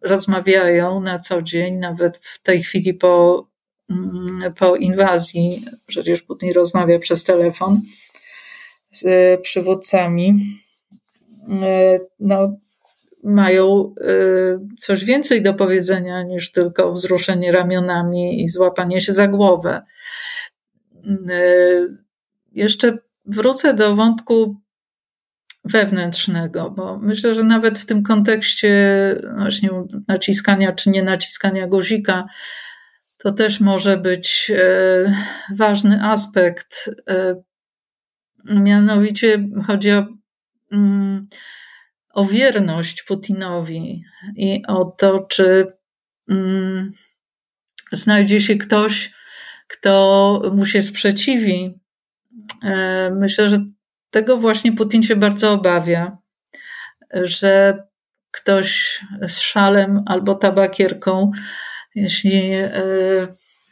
[0.01, 3.47] rozmawiają na co dzień, nawet w tej chwili po,
[3.89, 7.81] mm, po inwazji, przecież Putin rozmawia przez telefon
[8.91, 10.39] z przywódcami,
[12.19, 12.57] no,
[13.23, 19.81] mają y, coś więcej do powiedzenia niż tylko wzruszenie ramionami i złapanie się za głowę.
[21.29, 21.97] Y,
[22.51, 24.55] jeszcze wrócę do wątku
[25.65, 28.71] wewnętrznego, bo myślę, że nawet w tym kontekście
[29.37, 29.69] właśnie
[30.07, 32.27] naciskania czy nie naciskania guzika,
[33.17, 36.89] to też może być y, ważny aspekt.
[38.45, 40.05] Mianowicie chodzi o
[40.71, 41.27] mm,
[42.13, 44.03] o wierność Putinowi
[44.35, 45.65] i o to, czy
[46.29, 46.91] mm,
[47.91, 49.11] znajdzie się ktoś,
[49.67, 51.79] kto mu się sprzeciwi.
[52.63, 53.65] E, myślę, że
[54.09, 56.17] tego właśnie Putin się bardzo obawia,
[57.13, 57.83] że
[58.31, 61.31] ktoś z szalem albo tabakierką,
[61.95, 62.71] jeśli e,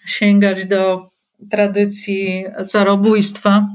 [0.06, 1.10] sięgać do
[1.52, 3.68] tradycji carobójstwa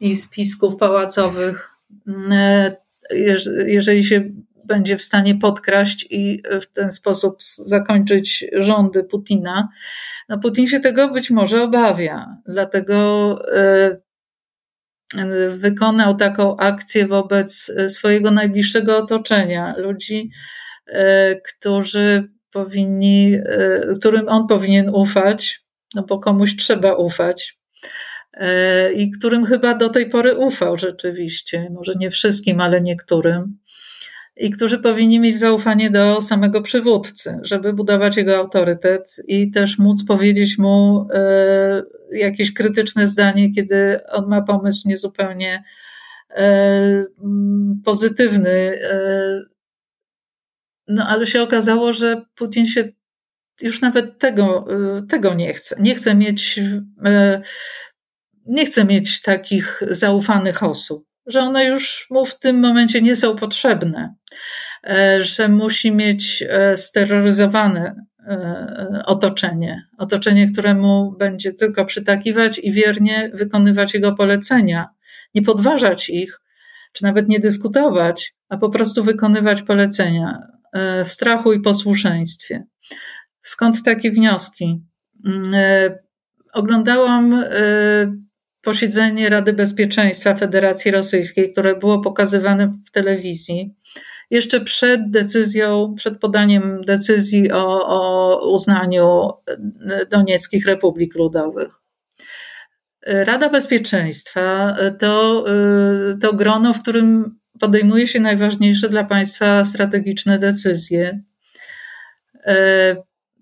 [0.00, 1.70] i spisków pałacowych,
[2.30, 2.85] e,
[3.66, 4.30] jeżeli się
[4.64, 9.68] będzie w stanie podkraść i w ten sposób zakończyć rządy Putina.
[10.28, 13.96] No Putin się tego być może obawia, dlatego e,
[15.48, 20.30] wykonał taką akcję wobec swojego najbliższego otoczenia, ludzi,
[20.86, 27.58] e, którzy powinni, e, którym on powinien ufać, no bo komuś trzeba ufać.
[28.36, 33.58] E, i którym chyba do tej pory ufał rzeczywiście, może nie wszystkim, ale niektórym,
[34.36, 40.04] i którzy powinni mieć zaufanie do samego przywódcy, żeby budować jego autorytet i też móc
[40.04, 41.82] powiedzieć mu e,
[42.12, 45.64] jakieś krytyczne zdanie, kiedy on ma pomysł niezupełnie
[46.30, 47.04] e,
[47.84, 48.78] pozytywny.
[50.88, 52.84] No ale się okazało, że Putin się
[53.62, 54.66] już nawet tego,
[55.08, 55.76] tego nie chce.
[55.80, 56.60] Nie chce mieć
[58.46, 63.36] nie chce mieć takich zaufanych osób, że one już mu w tym momencie nie są
[63.36, 64.14] potrzebne,
[64.84, 67.94] e, że musi mieć e, steroryzowane
[68.26, 74.88] e, otoczenie, otoczenie, któremu będzie tylko przytakiwać i wiernie wykonywać jego polecenia,
[75.34, 76.40] nie podważać ich,
[76.92, 80.38] czy nawet nie dyskutować, a po prostu wykonywać polecenia
[81.04, 82.64] w strachu i posłuszeństwie.
[83.42, 84.82] Skąd takie wnioski?
[85.26, 85.52] Mm,
[86.52, 87.44] oglądałam
[88.66, 93.74] posiedzenie Rady Bezpieczeństwa Federacji Rosyjskiej, które było pokazywane w telewizji,
[94.30, 99.30] jeszcze przed decyzją, przed podaniem decyzji o, o uznaniu
[100.10, 101.74] Donieckich Republik Ludowych.
[103.06, 105.44] Rada Bezpieczeństwa to,
[106.20, 111.20] to grono, w którym podejmuje się najważniejsze dla państwa strategiczne decyzje.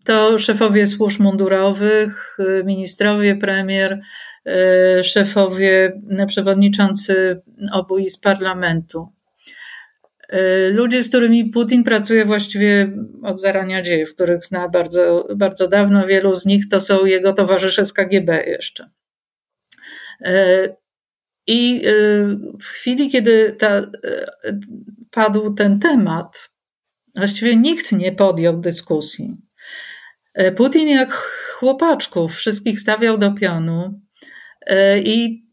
[0.04, 4.00] To szefowie służb mundurowych, ministrowie, premier,
[5.02, 7.42] szefowie, przewodniczący
[7.72, 9.08] obu izb parlamentu.
[10.28, 12.92] E, ludzie, z którymi Putin pracuje właściwie
[13.22, 17.86] od zarania dziejów, których zna bardzo, bardzo dawno, wielu z nich to są jego towarzysze
[17.86, 18.90] z KGB jeszcze.
[21.46, 21.82] I
[22.62, 23.86] w chwili, kiedy ta,
[25.10, 26.50] padł ten temat,
[27.16, 29.36] właściwie nikt nie podjął dyskusji.
[30.56, 31.12] Putin jak
[31.58, 34.00] chłopaczków wszystkich stawiał do pionu,
[35.04, 35.44] I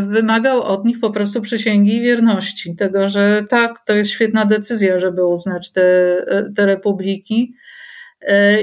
[0.00, 5.26] wymagał od nich po prostu przysięgi wierności, tego, że tak, to jest świetna decyzja, żeby
[5.26, 6.16] uznać te,
[6.56, 7.54] te republiki.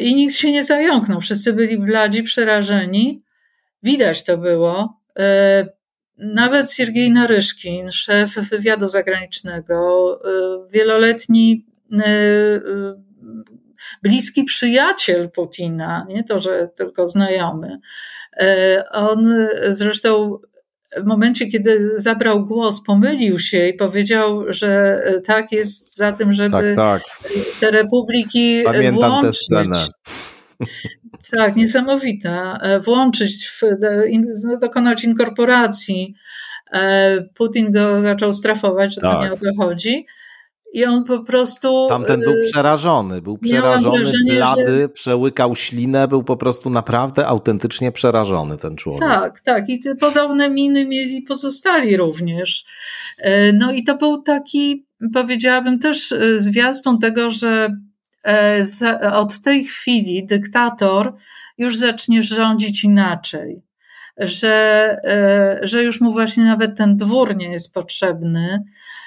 [0.01, 1.21] I nikt się nie zająknął.
[1.21, 3.23] Wszyscy byli bladzi, przerażeni.
[3.83, 5.01] Widać to było.
[6.17, 10.19] Nawet Siergiej Naryszkin, szef wywiadu zagranicznego,
[10.71, 11.65] wieloletni
[14.03, 17.79] bliski przyjaciel Putina, nie to, że tylko znajomy.
[18.39, 19.33] E, on
[19.69, 20.39] zresztą
[20.97, 26.75] w momencie, kiedy zabrał głos, pomylił się i powiedział, że tak jest za tym, żeby
[26.75, 27.01] tak, tak.
[27.59, 29.29] te republiki Pamiętam włączyć.
[29.29, 29.85] tę scenę.
[31.31, 32.59] Tak, niesamowita.
[32.61, 33.61] E, włączyć, w,
[34.43, 36.15] no, dokonać inkorporacji.
[36.73, 39.13] E, Putin go zaczął strafować, że tak.
[39.13, 40.05] to nie o to chodzi.
[40.73, 41.85] I on po prostu.
[41.89, 44.89] Tamten był y, przerażony, był przerażony, wrażenie, blady, że...
[44.89, 49.09] przełykał ślinę, był po prostu naprawdę autentycznie przerażony ten człowiek.
[49.09, 49.69] Tak, tak.
[49.69, 52.65] I te podobne miny mieli pozostali również.
[53.17, 57.69] E, no i to był taki, powiedziałabym też e, zwiastun tego, że
[58.27, 61.13] e, od tej chwili dyktator
[61.57, 63.61] już zacznie rządzić inaczej.
[64.17, 64.97] Że,
[65.61, 68.98] że już mu właśnie nawet ten dwór nie jest potrzebny, E,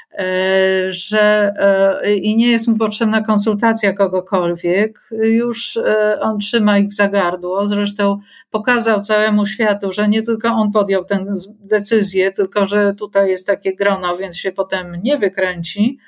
[0.88, 7.08] że e, i nie jest mu potrzebna konsultacja kogokolwiek, już e, on trzyma ich za
[7.08, 7.66] gardło.
[7.66, 8.18] Zresztą
[8.50, 11.24] pokazał całemu światu, że nie tylko on podjął tę
[11.60, 15.98] decyzję, tylko że tutaj jest takie grono, więc się potem nie wykręci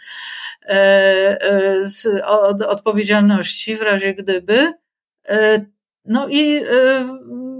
[1.83, 2.07] z
[2.67, 4.73] odpowiedzialności w razie gdyby.
[6.05, 6.61] No i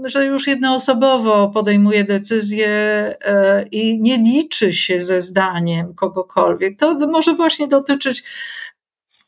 [0.05, 6.79] że już jednoosobowo podejmuje decyzje e, i nie liczy się ze zdaniem kogokolwiek.
[6.79, 8.23] To może właśnie dotyczyć,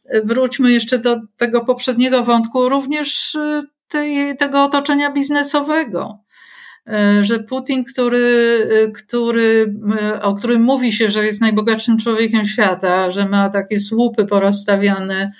[0.05, 6.19] e, wróćmy jeszcze do tego poprzedniego wątku, również e, tej, tego otoczenia biznesowego
[7.21, 8.27] że Putin, który,
[8.95, 9.75] który,
[10.21, 15.31] o którym mówi się, że jest najbogatszym człowiekiem świata, że ma takie słupy porozstawiane,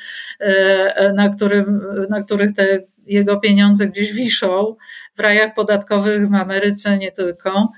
[1.16, 4.76] na, którym, na których te jego pieniądze gdzieś wiszą,
[5.18, 7.72] w rajach podatkowych w Ameryce, nie tylko,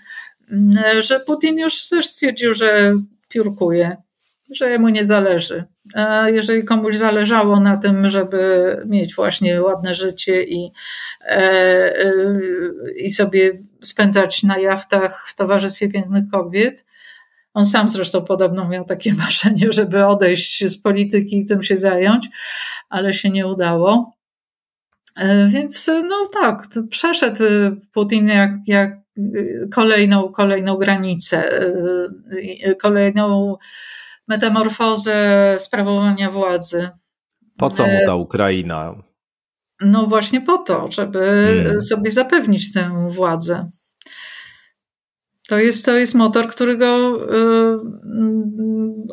[0.52, 2.94] mm, że Putin już też stwierdził, że
[3.30, 3.98] piórkuje,
[4.52, 5.64] że mu nie zależy.
[5.94, 10.72] A jeżeli komuś zależało na tym, żeby mieć właśnie ładne życie i,
[11.22, 11.36] e,
[12.06, 12.14] e,
[12.98, 16.86] i sobie spędzać na jachtach w towarzystwie pięknych kobiet,
[17.54, 22.28] on sam zresztą podobno miał takie marzenie, żeby odejść z polityki i tym się zająć,
[22.90, 24.19] ale się nie udało.
[25.20, 27.44] E, więc no tak, przeszedł
[27.94, 28.98] Putin jak, jak
[29.72, 31.62] kolejną, kolejną granicę,
[32.64, 33.56] e, kolejną
[34.28, 36.90] metamorfozę sprawowania władzy.
[37.58, 38.96] Po co mu e, ta Ukraina?
[39.82, 41.82] No właśnie po to, żeby hmm.
[41.82, 43.66] sobie zapewnić tę władzę.
[45.48, 47.78] To jest, to jest motor, który go y,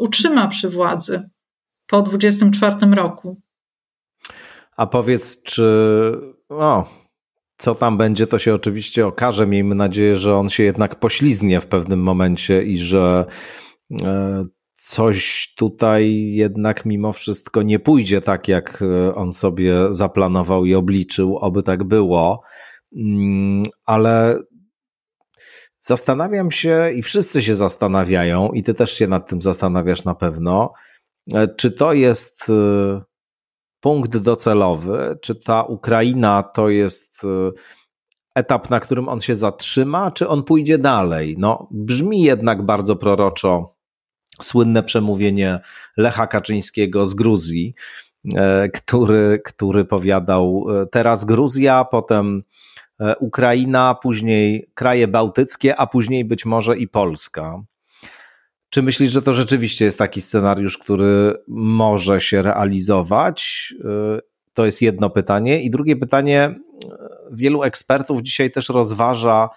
[0.00, 1.28] utrzyma przy władzy
[1.86, 3.42] po 24 roku.
[4.76, 5.64] A powiedz, czy
[6.48, 6.84] o,
[7.56, 9.46] co tam będzie, to się oczywiście okaże.
[9.46, 13.26] Miejmy nadzieję, że on się jednak poślizgnie w pewnym momencie i że
[14.02, 20.74] e, coś tutaj jednak mimo wszystko nie pójdzie tak, jak e, on sobie zaplanował i
[20.74, 22.42] obliczył, oby tak było.
[22.96, 24.38] Mm, ale
[25.80, 30.72] zastanawiam się i wszyscy się zastanawiają, i ty też się nad tym zastanawiasz na pewno,
[31.34, 32.52] e, czy to jest
[33.86, 35.18] punkt docelowy?
[35.20, 37.52] Czy ta Ukraina to jest y,
[38.34, 41.34] etap, na którym on się zatrzyma, czy on pójdzie dalej?
[41.38, 43.74] No, brzmi jednak bardzo proroczo
[44.42, 45.60] słynne przemówienie
[45.96, 47.74] Lecha Kaczyńskiego z Gruzji,
[48.36, 52.42] e, który, który powiadał e, teraz Gruzja, potem
[53.00, 57.62] e, Ukraina, później kraje bałtyckie, a później być może i Polska.
[58.76, 63.68] Czy myślisz, że to rzeczywiście jest taki scenariusz, który może się realizować?
[64.16, 64.20] Y,
[64.52, 65.62] to jest jedno pytanie.
[65.62, 66.54] I drugie pytanie,
[66.84, 66.86] y,
[67.32, 69.48] wielu ekspertów dzisiaj też rozważa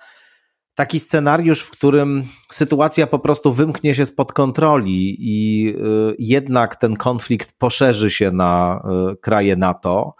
[0.75, 6.95] taki scenariusz, w którym sytuacja po prostu wymknie się spod kontroli i y, jednak ten
[6.95, 8.81] konflikt poszerzy się na
[9.21, 10.15] kraje NATO.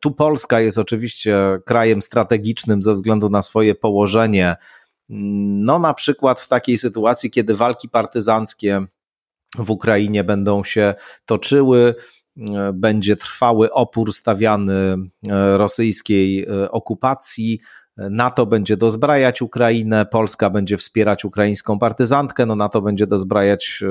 [0.00, 4.56] Tu Polska jest oczywiście krajem strategicznym ze względu na swoje położenie
[5.08, 8.86] no, na przykład w takiej sytuacji, kiedy walki partyzanckie
[9.58, 10.94] w Ukrainie będą się
[11.26, 11.94] toczyły,
[12.38, 14.96] e, będzie trwały opór stawiany
[15.28, 17.60] e, rosyjskiej e, okupacji.
[17.96, 23.82] NATO będzie dozbrajać Ukrainę, Polska będzie wspierać ukraińską partyzantkę, no NATO będzie dozbrajać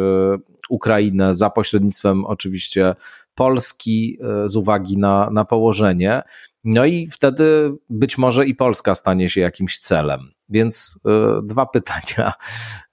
[0.69, 2.95] Ukrainę za pośrednictwem oczywiście
[3.35, 6.21] Polski z uwagi na, na położenie.
[6.63, 10.31] No i wtedy być może i Polska stanie się jakimś celem.
[10.49, 10.99] Więc
[11.39, 12.33] y, dwa pytania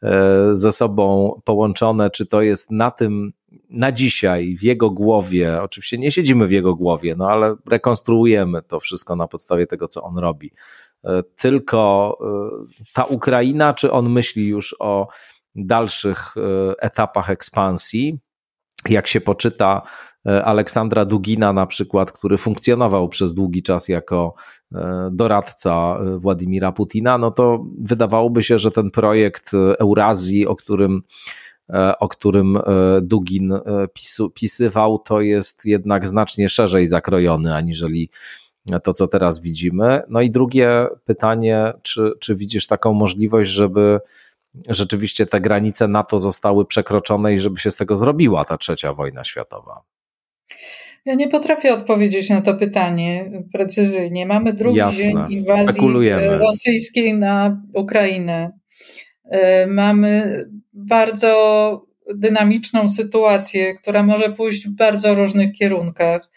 [0.04, 0.08] y,
[0.52, 3.32] ze sobą połączone, czy to jest na tym,
[3.70, 8.80] na dzisiaj, w jego głowie, oczywiście nie siedzimy w jego głowie, no ale rekonstruujemy to
[8.80, 10.52] wszystko na podstawie tego, co on robi.
[11.04, 12.18] Y, tylko
[12.94, 15.08] ta Ukraina, czy on myśli już o
[15.54, 16.34] dalszych
[16.78, 18.18] etapach ekspansji?
[18.88, 19.82] Jak się poczyta
[20.24, 24.34] Aleksandra Dugina na przykład, który funkcjonował przez długi czas jako
[24.74, 31.02] e, doradca e, Władimira Putina, no to wydawałoby się, że ten projekt Eurazji, o którym
[31.98, 32.58] o którym
[33.02, 33.52] Dugin
[34.34, 38.10] pisywał, to jest jednak znacznie szerzej zakrojony aniżeli
[38.82, 40.02] to, co teraz widzimy.
[40.08, 44.00] No i drugie pytanie, czy, czy widzisz taką możliwość, żeby
[44.68, 49.24] rzeczywiście te granice NATO zostały przekroczone i żeby się z tego zrobiła ta trzecia wojna
[49.24, 49.82] światowa?
[51.05, 54.26] Ja nie potrafię odpowiedzieć na to pytanie precyzyjnie.
[54.26, 55.05] Mamy drugi Jasne.
[55.05, 55.88] dzień inwazji
[56.38, 58.51] rosyjskiej na Ukrainę.
[59.30, 66.30] E, mamy bardzo dynamiczną sytuację, która może pójść w bardzo różnych kierunkach.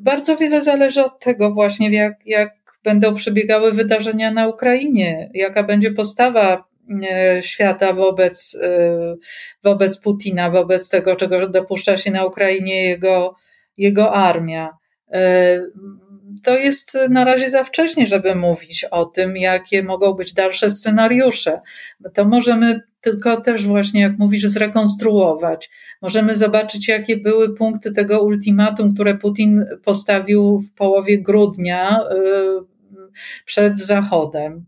[0.00, 2.54] Bardzo wiele zależy od tego właśnie, jak, jak
[2.84, 6.64] będą przebiegały wydarzenia na Ukrainie, jaka będzie postawa
[7.10, 9.16] e, świata wobec, e,
[9.64, 13.34] wobec Putina, wobec tego, czego dopuszcza się na Ukrainie jego
[13.76, 14.70] jego armia.
[15.12, 15.60] E,
[16.42, 21.60] to jest na razie za wcześnie, żeby mówić o tym, jakie mogą być dalsze scenariusze.
[22.14, 25.70] To możemy tylko też właśnie, jak mówisz, zrekonstruować.
[26.02, 32.16] Możemy zobaczyć, jakie były punkty tego ultimatum, które Putin postawił w połowie grudnia e,
[33.44, 34.66] przed Zachodem.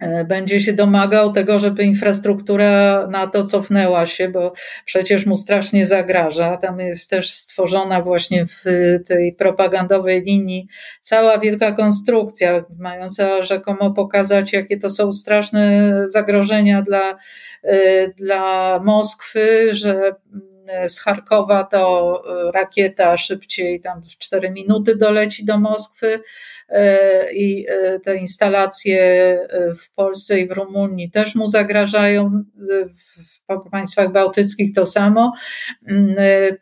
[0.00, 4.52] E, będzie się domagał tego, żeby infrastruktura NATO cofnęła się, bo
[4.84, 6.56] przecież mu strasznie zagraża.
[6.56, 8.64] Tam jest też stworzona właśnie w
[9.06, 10.68] tej propagandowej linii
[11.00, 17.18] cała wielka konstrukcja, mająca rzekomo pokazać, jakie to są straszne zagrożenia dla,
[17.62, 20.12] e, dla Moskwy, że
[20.88, 22.22] z Charkowa to
[22.54, 26.20] rakieta szybciej, tam w 4 minuty doleci do Moskwy e,
[27.32, 32.44] i e, te instalacje e, w Polsce i w Rumunii też mu zagrażają.
[33.48, 35.32] W państwach bałtyckich to samo.
[35.88, 36.14] Mm,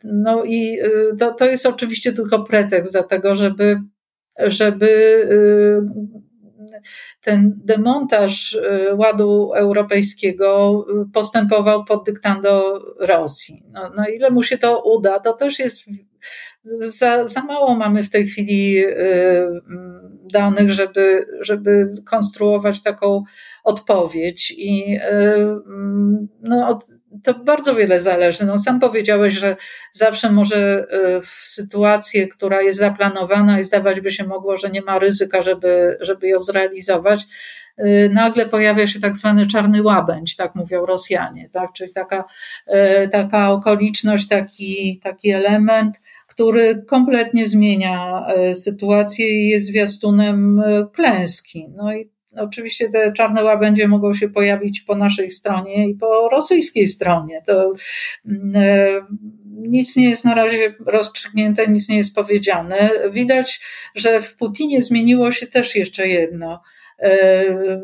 [0.03, 0.77] no i
[1.19, 3.81] to, to jest oczywiście tylko pretekst do tego, żeby
[4.39, 4.89] żeby
[7.21, 8.57] ten demontaż
[8.93, 13.63] ładu europejskiego postępował pod dyktando Rosji.
[13.71, 15.81] No, no ile mu się to uda, to też jest
[16.81, 18.95] za, za mało mamy w tej chwili y,
[20.33, 23.23] danych, żeby, żeby konstruować taką
[23.65, 24.53] odpowiedź.
[24.57, 24.99] I
[26.41, 26.79] no,
[27.23, 28.45] to bardzo wiele zależy.
[28.45, 29.55] No, sam powiedziałeś, że
[29.91, 30.87] zawsze może
[31.17, 35.43] y, w sytuacji, która jest zaplanowana i zdawać by się mogło, że nie ma ryzyka,
[35.43, 37.23] żeby, żeby ją zrealizować,
[37.79, 41.73] y, nagle pojawia się tak zwany czarny łabędź, tak mówią Rosjanie, tak?
[41.73, 42.23] czyli taka,
[43.11, 50.61] taka okoliczność, taki, taki element, który kompletnie zmienia sytuację i jest zwiastunem
[50.93, 51.67] klęski.
[51.77, 56.87] No i Oczywiście te czarne łabędzie mogą się pojawić po naszej stronie i po rosyjskiej
[56.87, 57.41] stronie.
[57.45, 57.73] To
[58.25, 58.87] mm, e,
[59.45, 62.89] nic nie jest na razie rozstrzygnięte, nic nie jest powiedziane.
[63.11, 63.61] Widać,
[63.95, 66.61] że w Putinie zmieniło się też jeszcze jedno.
[66.99, 67.81] E,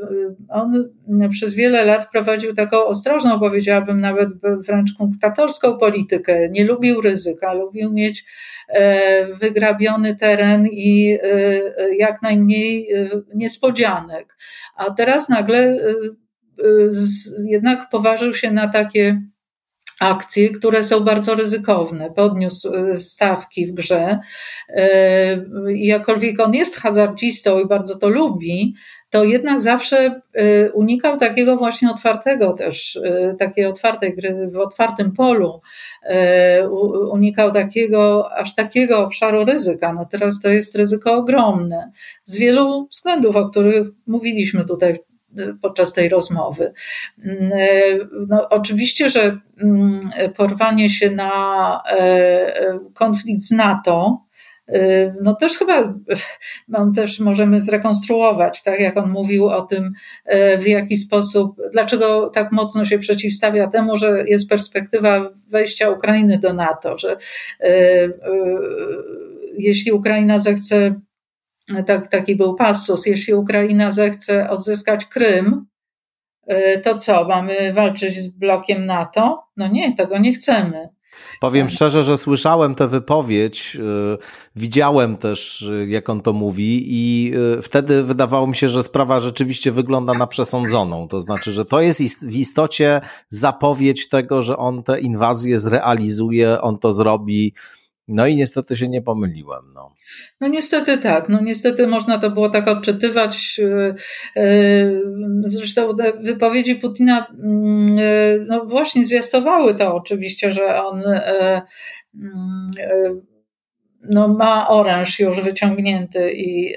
[0.50, 0.90] on
[1.32, 4.30] przez wiele lat prowadził taką ostrożną, powiedziałabym nawet
[4.68, 6.50] wręcz kunktatorską politykę.
[6.50, 8.26] Nie lubił ryzyka, lubił mieć
[8.70, 12.88] e, wygrabiony teren i e, jak najmniej
[13.36, 14.38] niespodzianek.
[14.76, 15.78] A teraz nagle
[17.48, 19.22] jednak poważył się na takie
[20.00, 22.12] akcje, które są bardzo ryzykowne.
[22.12, 24.20] Podniósł stawki w grze.
[25.68, 28.76] Jakkolwiek on jest hazardzistą i bardzo to lubi,
[29.12, 35.12] to jednak zawsze y, unikał takiego właśnie otwartego też, y, takiej otwartej gry w otwartym
[35.12, 35.62] polu,
[36.04, 36.70] y,
[37.12, 39.94] unikał takiego, aż takiego obszaru ryzyka.
[39.94, 41.92] No teraz to jest ryzyko ogromne
[42.24, 45.00] z wielu względów, o których mówiliśmy tutaj
[45.62, 46.74] podczas tej rozmowy.
[47.26, 47.52] Mm,
[48.28, 50.00] no, oczywiście, że mm,
[50.38, 51.82] porwanie się na
[52.94, 54.26] konflikt z NATO,
[55.22, 55.94] no też chyba
[56.74, 59.94] on też możemy zrekonstruować, tak jak on mówił o tym,
[60.34, 66.38] y, w jaki sposób, dlaczego tak mocno się przeciwstawia temu, że jest perspektywa wejścia Ukrainy
[66.38, 67.18] do NATO, że
[67.64, 68.14] y,
[69.58, 71.00] jeśli Ukraina zechce,
[71.86, 75.66] tak, taki był passus, jeśli Ukraina zechce odzyskać Krym,
[76.84, 79.44] to co, mamy walczyć z blokiem NATO?
[79.58, 80.90] No nie, tego nie chcemy.
[81.42, 84.18] Powiem szczerze, że słyszałem tę wypowiedź, y,
[84.56, 89.20] widziałem też, y, jak on to mówi, i y, wtedy wydawało mi się, że sprawa
[89.20, 91.08] rzeczywiście wygląda na przesądzoną.
[91.08, 96.78] To znaczy, że to jest w istocie zapowiedź tego, że on tę inwazję zrealizuje, on
[96.78, 97.54] to zrobi.
[98.08, 99.62] No i niestety się nie pomyliłem.
[99.74, 99.96] No.
[100.42, 103.60] no niestety tak, no niestety można to było tak odczytywać.
[103.60, 103.96] Y,
[104.42, 105.02] y,
[105.44, 111.04] zresztą te wypowiedzi Putina mm, y, no właśnie zwiastowały to oczywiście, że on
[114.10, 116.74] no ma oręż już wyciągnięty i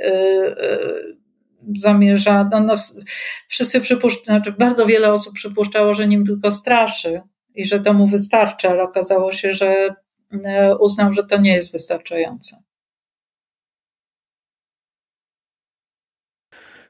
[1.76, 2.76] zamierza, no, no
[3.48, 7.22] wszyscy przypuszczają, znaczy bardzo wiele osób przypuszczało, że nim tylko straszy
[7.54, 9.94] i że to mu wystarczy, ale okazało się, że
[10.80, 12.62] uznał, że to nie jest wystarczające.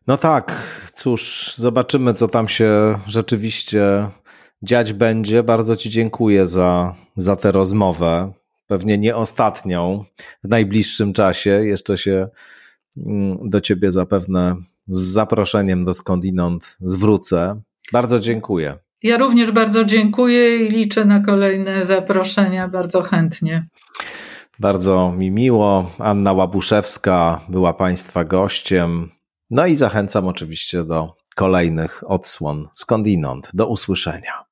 [0.07, 0.63] No tak,
[0.95, 4.09] cóż, zobaczymy, co tam się rzeczywiście
[4.63, 5.43] dziać będzie.
[5.43, 8.33] Bardzo Ci dziękuję za, za tę rozmowę.
[8.67, 10.05] Pewnie nie ostatnią
[10.45, 11.51] w najbliższym czasie.
[11.51, 12.29] Jeszcze się
[12.97, 14.57] mm, do Ciebie zapewne
[14.89, 17.61] z zaproszeniem do skądinąd zwrócę.
[17.93, 18.79] Bardzo dziękuję.
[19.05, 23.67] Ja również bardzo dziękuję i liczę na kolejne zaproszenia bardzo chętnie.
[24.59, 25.91] Bardzo mi miło.
[25.99, 29.11] Anna Łabuszewska była Państwa gościem.
[29.51, 33.51] No i zachęcam oczywiście do kolejnych odsłon skądinąd.
[33.55, 34.44] Do usłyszenia.